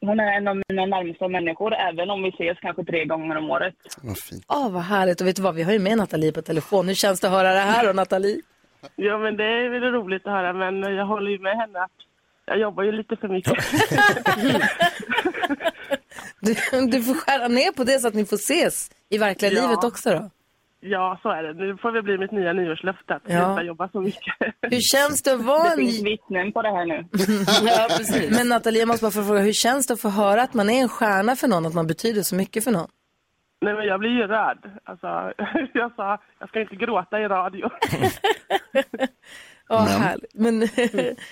[0.00, 3.50] Hon är en av mina närmsta människor, även om vi ses kanske tre gånger om
[3.50, 3.74] året.
[4.02, 4.44] Vad fint.
[4.48, 5.20] Åh, vad härligt.
[5.20, 6.88] Och vet du vad, vi har ju med Nathalie på telefon.
[6.88, 8.40] Hur känns det att höra det här då, Nathalie?
[8.96, 11.90] Ja, men det är väl roligt att höra, men jag håller ju med henne att
[12.46, 13.54] jag jobbar ju lite för mycket.
[16.40, 16.54] Du,
[16.86, 19.62] du får skära ner på det så att ni får ses i verkliga Ja.
[19.62, 20.30] livet också då.
[20.80, 21.52] ja, så är det.
[21.54, 23.46] Nu får det bli mitt nya nyårslöfte att Ja.
[23.46, 24.34] sluta jobba så mycket.
[24.70, 25.76] Hur känns det att vara Det en...
[25.78, 27.04] finns vittnen på det här nu.
[27.70, 28.30] ja, precis.
[28.38, 30.82] Men Nathalie, jag måste bara fråga, hur känns det att få höra att man är
[30.82, 32.88] en stjärna för någon, att man betyder så mycket för någon?
[33.62, 34.70] Nej, men jag blir ju rörd.
[34.84, 35.06] Alltså,
[35.74, 37.70] jag sa, jag ska inte gråta i radio.
[39.68, 40.02] Ja, Men.
[40.02, 40.34] härligt.
[40.34, 40.68] Men,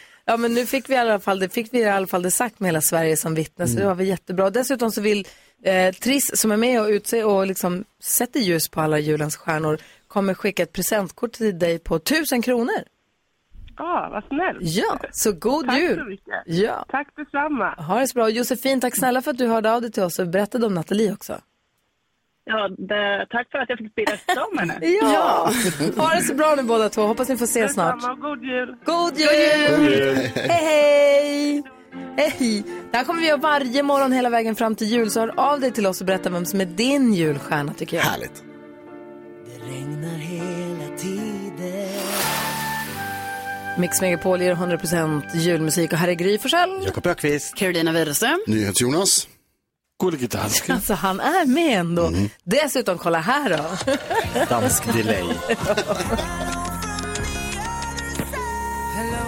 [0.24, 2.30] ja, men nu fick vi i alla fall det, fick vi i alla fall det
[2.30, 4.50] sagt med hela Sverige som vittne, så det var väl jättebra.
[4.50, 5.26] Dessutom så vill
[5.62, 9.78] eh, Triss som är med och utser och liksom sätter ljus på alla julens stjärnor
[10.08, 12.82] kommer skicka ett presentkort till dig på tusen kronor.
[13.76, 14.58] Ja, vad snällt.
[14.60, 15.98] Ja, så god Tack jul.
[15.98, 16.42] så mycket.
[16.46, 16.84] Ja.
[16.88, 17.70] Tack detsamma.
[17.74, 18.28] Ha det så bra.
[18.28, 21.12] Josefin, tack snälla för att du hörde av dig till oss och berättade om Nathalie
[21.12, 21.40] också.
[22.52, 24.78] Ja, det, tack för att jag fick berätta om henne.
[25.02, 25.52] Ja,
[25.96, 27.02] ha det så bra nu båda två.
[27.02, 27.94] Hoppas ni får ses snart.
[27.94, 28.76] Detsamma, god jul.
[28.84, 29.76] God jul!
[29.76, 30.16] God jul.
[30.34, 31.62] Hej, hej!
[32.16, 32.64] Hej!
[32.90, 35.10] Det här kommer vi göra varje morgon hela vägen fram till jul.
[35.10, 38.04] Så hör av dig till oss och berätta vem som är din julstjärna tycker jag.
[38.04, 38.42] Härligt.
[39.68, 42.00] regnar hela tiden
[43.78, 46.82] Mix Megapol ger 100% julmusik och här är Gry Forssell.
[46.84, 47.54] Jakob Ökvist.
[47.54, 48.40] Carolina Widerström.
[48.46, 49.28] NyhetsJonas.
[50.00, 50.74] Gullige dansken.
[50.74, 52.12] Alltså han är med ändå.
[52.44, 53.94] Dessutom, kolla här då.
[54.48, 55.24] Dansk delay.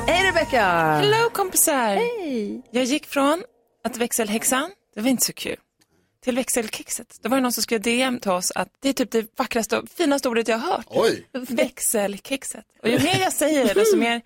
[0.07, 0.67] Hej Rebecca!
[1.03, 1.95] Hello kompisar!
[1.97, 2.63] Hej!
[2.71, 3.43] Jag gick från
[3.85, 5.57] att växelhäxan, det var inte så kul,
[6.25, 7.07] till växelkexet.
[7.23, 9.79] Då var det någon som skrev DM till oss att det är typ det vackraste
[9.79, 10.87] och finaste ordet jag har hört.
[10.89, 11.27] Oj!
[11.33, 12.65] Växelkexet.
[12.83, 14.21] Och ju mer jag säger det, desto mer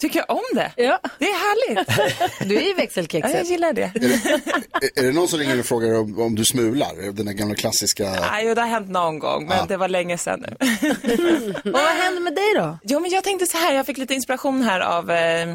[0.00, 0.72] tycker jag om det.
[0.76, 0.98] Ja.
[1.18, 2.18] Det är härligt.
[2.48, 3.34] Du är ju Ja, växelkexet.
[3.34, 3.82] jag gillar det.
[3.82, 7.12] Är, är det någon som ringer och frågar om, om du smular?
[7.12, 8.04] Den där gamla klassiska...
[8.30, 9.64] Nej, det har hänt någon gång, men Ja.
[9.68, 10.56] det var länge sedan nu.
[11.64, 12.78] Och vad händer med dig då?
[12.82, 15.48] Jo, men jag tänkte så här, jag fick lite inspiration här av eh,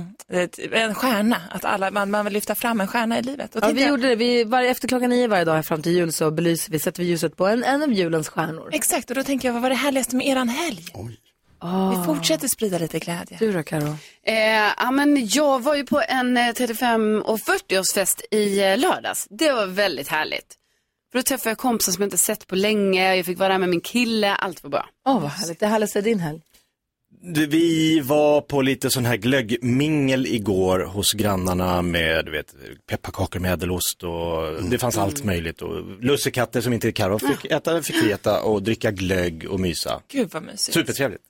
[0.72, 1.38] en stjärna.
[1.52, 3.56] Att alla, man, man vill lyfta fram en stjärna i livet.
[3.56, 4.16] Och Ja, vi jag- gjorde det.
[4.16, 7.02] Vi, varje, efter klockan nio varje dag här fram till jul så belyser vi, sätter
[7.04, 8.70] vi ljuset på en, en av julens stjärnor.
[8.74, 10.86] Exakt, och då tänker jag, vad var det härligaste med eran helg?
[11.64, 12.00] Oh.
[12.00, 13.38] Vi fortsätter sprida lite glädje.
[13.40, 13.96] Du då Karo?
[14.26, 14.36] Eh,
[14.78, 19.28] ja, men jag var ju på en eh, 35 och 40-årsfest i eh, lördags.
[19.30, 20.56] Det var väldigt härligt.
[21.12, 23.58] För då träffade jag kompisar som jag inte sett på länge, jag fick vara där
[23.60, 24.86] med min kille, allt var bra.
[25.08, 25.60] Åh, vad härligt.
[25.60, 26.42] Det härligaste är din helg.
[27.22, 32.56] Du, Vi var på lite sån här glöggmingel igår hos grannarna med du vet,
[32.90, 35.62] pepparkakor med ädelost och det fanns allt möjligt.
[35.62, 40.02] Och lussekatter som inte Karo fick äta, fick vi äta och dricka glögg och mysa.
[40.12, 40.74] Gud vad mysigt.
[40.74, 41.22] Supertrevligt.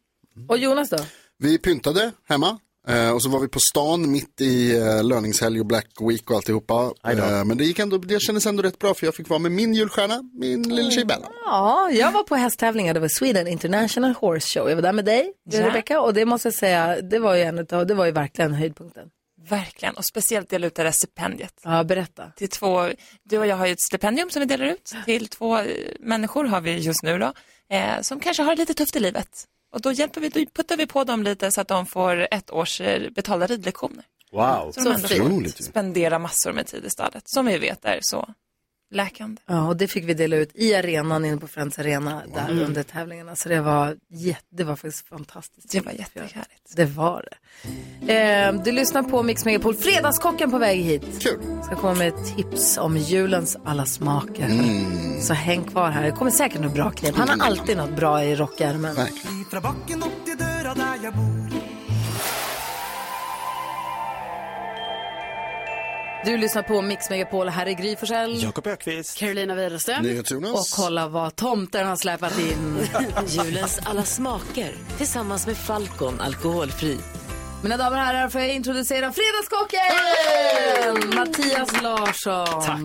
[0.50, 0.98] Och Jonas då?
[1.38, 5.66] Vi pyntade hemma eh, och så var vi på stan mitt i eh, löningshelg och
[5.66, 6.94] Black Week och alltihopa.
[7.08, 9.52] Eh, men det, gick ändå, det kändes ändå rätt bra för jag fick vara med
[9.52, 11.28] min julstjärna, min lilla tjej Bella.
[11.46, 12.94] Ja, jag var på hästtävlingar.
[12.94, 14.70] Det var Sweden International Horse Show.
[14.70, 15.68] Jag var där med dig, Ja.
[15.68, 18.54] Rebecca, och det måste jag säga, det var ju, en utav, det var ju verkligen
[18.54, 19.08] höjdpunkten.
[19.50, 21.54] Verkligen, och speciellt dela ut det där stipendiet.
[21.64, 22.32] Ja, berätta.
[22.38, 22.90] Till två,
[23.24, 25.58] du och jag har ju ett stipendium som vi delar ut till två
[26.00, 27.34] människor har vi just nu då,
[27.76, 29.28] eh, som kanske har det lite tufft i livet.
[29.74, 32.52] Och då hjälper vi, då puttar vi på dem lite så att de får ett
[32.52, 34.04] års eh, betalda ridlektioner.
[34.32, 34.72] Wow.
[34.72, 38.34] Så, de ändå spendera massor med tid i stallet, som vi vet är så
[38.96, 39.42] läkande.
[39.46, 42.66] Ja, och det fick vi dela ut i arenan inne på Friends Arena där Mm.
[42.66, 43.36] under tävlingarna.
[43.36, 45.72] Så det var, jätte, det var faktiskt fantastiskt.
[45.72, 46.76] Det var jättehärligt.
[46.76, 48.14] Det var det.
[48.14, 49.76] Eh, du lyssnar på Mix Megapol.
[49.76, 51.04] Fredagskocken på väg hit.
[51.20, 51.40] Kul.
[51.66, 54.46] Ska komma med tips om julens alla smaker.
[54.46, 55.22] Mm.
[55.22, 56.04] Så häng kvar här.
[56.04, 57.16] Det kommer säkert något bra knep.
[57.16, 58.96] Han har alltid något bra i rockärmen.
[59.48, 59.62] Ifra
[66.26, 67.50] Du lyssnar på Mix Megapol.
[67.50, 68.44] Här är Gry Forssell.
[68.44, 69.18] Jakob Ökvist.
[69.18, 70.06] Carolina Widerström.
[70.54, 72.88] Och kolla vad tomten har släpat in.
[73.28, 76.98] Julens alla smaker tillsammans med Falcon alkoholfri.
[77.64, 81.16] Mina damer och herrar får jag introducera Fredagskocken!
[81.16, 82.62] Mattias Larsson.
[82.62, 82.80] Tack.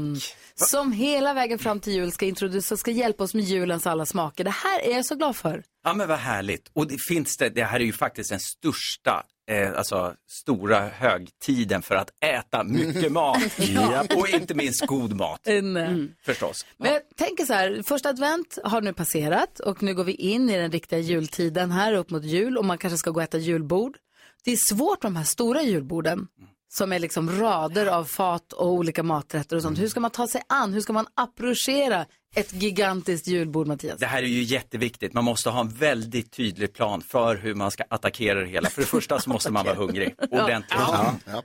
[0.66, 4.44] Som hela vägen fram till jul ska introducera, ska hjälpa oss med julens alla smaker.
[4.44, 5.62] Det här är jag så glad för.
[5.84, 6.70] Ja men vad härligt.
[6.72, 11.82] Och det finns det, det här är ju faktiskt den största, eh, alltså stora högtiden
[11.82, 13.42] för att äta mycket mat.
[13.58, 14.04] Ja.
[14.16, 15.46] Och inte minst god mat.
[15.46, 16.10] Mm.
[16.24, 16.66] Förstås.
[16.76, 20.50] Men jag tänker så här, första advent har nu passerat och nu går vi in
[20.50, 23.38] i den riktiga jultiden här upp mot jul och man kanske ska gå och äta
[23.38, 23.96] julbord.
[24.44, 26.28] Det är svårt med de här stora julborden
[26.68, 29.78] som är liksom rader av fat och olika maträtter och sånt.
[29.78, 30.72] Hur ska man ta sig an?
[30.72, 33.98] Hur ska man approchera ett gigantiskt julbord, Mattias?
[34.00, 35.12] Det här är ju jätteviktigt.
[35.12, 38.68] Man måste ha en väldigt tydlig plan för hur man ska attackera det hela.
[38.68, 40.14] För det första så måste man vara hungrig.
[40.30, 40.78] Ordentligt.
[40.78, 41.14] Ja.
[41.26, 41.42] Ja,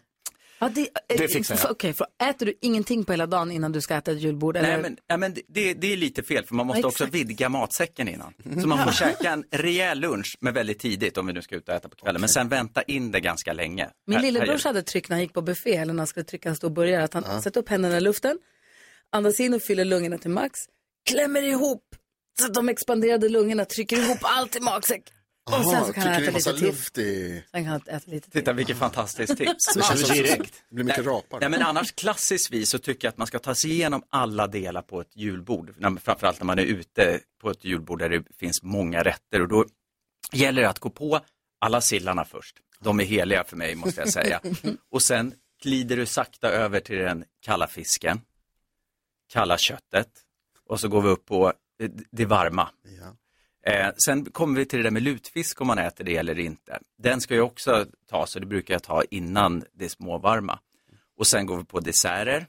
[0.69, 1.71] det, Det fixar jag.
[1.71, 4.57] Okej, för äter du ingenting på hela dagen innan du ska äta ett julbord?
[4.57, 4.71] Eller?
[4.71, 7.49] Nej, men, ja, men det, det är lite fel för man måste Ja, också vidga
[7.49, 8.33] matsäcken innan.
[8.61, 8.91] Så man får Ja.
[8.93, 11.95] käka en rejäl lunch, men väldigt tidigt om vi nu ska ut och äta på
[11.95, 12.21] kvällen.
[12.21, 13.89] Men sen vänta in det ganska länge.
[14.07, 16.07] Min Här- här lillebror gäller- hade tryck när han gick på buffé eller när han
[16.07, 17.41] skulle trycka en stor burgare att han Ja.
[17.41, 18.37] sätter upp händerna i luften,
[19.09, 20.59] andas in och fyller lungorna till max,
[21.09, 21.83] klämmer ihop
[22.39, 24.59] så att de expanderade lungorna trycker ihop allt i
[25.45, 27.43] Och sen så kan han äta lite luft i...
[27.51, 28.39] Sen kan han äta lite till.
[28.41, 29.73] Titta vilket fantastiskt tips.
[29.75, 30.63] Det känns som- direkt.
[30.69, 31.39] det blir mycket rapar.
[31.39, 34.81] Nej, men annars klassiskt så tycker jag att man ska ta sig igenom alla delar
[34.81, 35.73] på ett julbord.
[36.01, 39.65] Framförallt när man är ute på ett julbord där det finns många rätter och då
[40.31, 41.19] gäller det att gå på
[41.59, 42.55] alla sillarna först.
[42.79, 44.41] De är heliga för mig måste jag säga.
[44.91, 45.33] Och sen
[45.63, 48.21] glider du sakta över till den kalla fisken,
[49.29, 50.07] kalla köttet
[50.69, 51.53] och så går vi upp på
[52.11, 52.69] det varma.
[53.65, 56.79] Eh, sen kommer vi till det där med lutfisk om man äter det eller inte.
[56.97, 60.59] Den ska ju också tas och det brukar jag ta innan det småvarma.
[61.17, 62.47] Och sen går vi på desserter,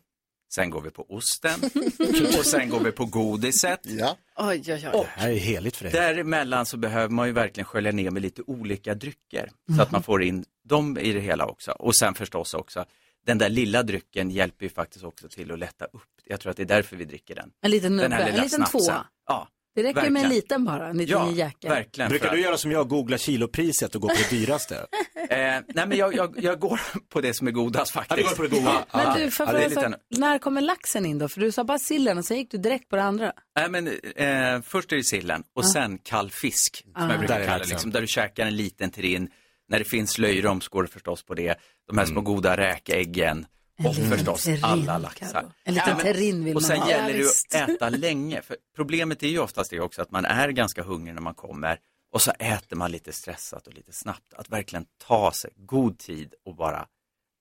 [0.55, 1.61] sen går vi på osten
[2.39, 3.81] och sen går vi på godiset.
[3.83, 4.17] Ja.
[4.37, 4.87] Oj, oj, oj.
[4.87, 5.93] Och Det här är heligt för dig.
[5.93, 10.03] däremellan så behöver man ju verkligen skölja ner med lite olika drycker så att man
[10.03, 11.71] får in dem i det hela också.
[11.73, 12.85] Och sen förstås också,
[13.27, 16.03] den där lilla drycken hjälper ju faktiskt också till att lätta upp.
[16.25, 17.51] Jag tror att det är därför vi dricker den.
[17.63, 18.81] En liten Den här nubbe, en liten snapsen.
[18.81, 19.07] tvåa.
[19.27, 20.31] Ja, Det räcker med en verkligen.
[20.35, 21.71] liten bara, en liten Ja, jäkel.
[21.71, 22.09] verkligen.
[22.11, 24.87] Brukar du att- göra som jag, googla kilopriset och gå på det dyraste?
[25.31, 26.81] Eh, nej men jag, jag, jag går
[27.13, 28.21] på det som är godast faktiskt.
[28.21, 28.85] Ja, går på det goda.
[28.93, 29.99] Ja, Men du, för ja, det är lite...
[30.11, 31.29] när kommer laxen in då?
[31.29, 33.33] För du sa bara sillen och sen gick du direkt på det andra.
[33.59, 35.69] Nej men eh, först är det sillen och Ja.
[35.73, 37.01] sen kall fisk som Ah.
[37.01, 37.71] jag Där brukar är kalla det.
[37.71, 39.29] Liksom, där du käkar en liten terrine.
[39.69, 41.55] När det finns löjrom så går det förstås på det.
[41.89, 43.47] De här små goda räkäggen.
[43.77, 45.53] En Och förstås terrine, alla laxar.
[45.65, 46.91] En liten terrine vill Och man sen ha.
[46.91, 48.43] gäller Ja, det att äta länge.
[48.43, 51.79] För problemet är ju oftast det också att man är ganska hungrig när man kommer.
[52.13, 54.35] Och så äter man lite stressat och lite snabbt.
[54.35, 56.87] Att verkligen ta sig god tid och bara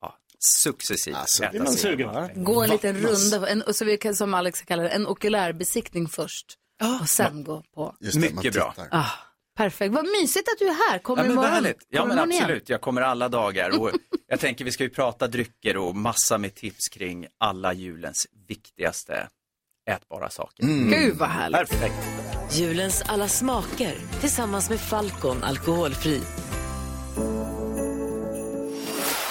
[0.02, 0.18] ja,
[0.64, 2.32] successivt Alltså, äta man sig det.
[2.36, 6.08] Gå en liten runda, en, och så vi kan, som Alex kallar det, en okulärbesiktning
[6.08, 6.58] först.
[7.02, 7.96] och sen gå på.
[8.00, 8.76] Just det, man Mycket bra.
[8.92, 9.10] Ah,
[9.58, 11.00] perfekt, vad mysigt att du är här.
[11.00, 11.74] Kommer Ja, men imorgon?
[11.90, 12.42] Ja, men igen?
[12.44, 12.70] absolut.
[12.70, 13.82] Jag kommer alla dagar.
[13.82, 13.92] Och
[14.28, 19.28] jag tänker vi ska ju prata drycker och massa med tips kring alla julens viktigaste
[19.90, 20.64] ätbara saker.
[20.66, 21.58] Gud vad härligt.
[21.70, 21.96] Perfekt.
[22.52, 26.22] Julens alla smaker tillsammans med Falcon alkoholfri.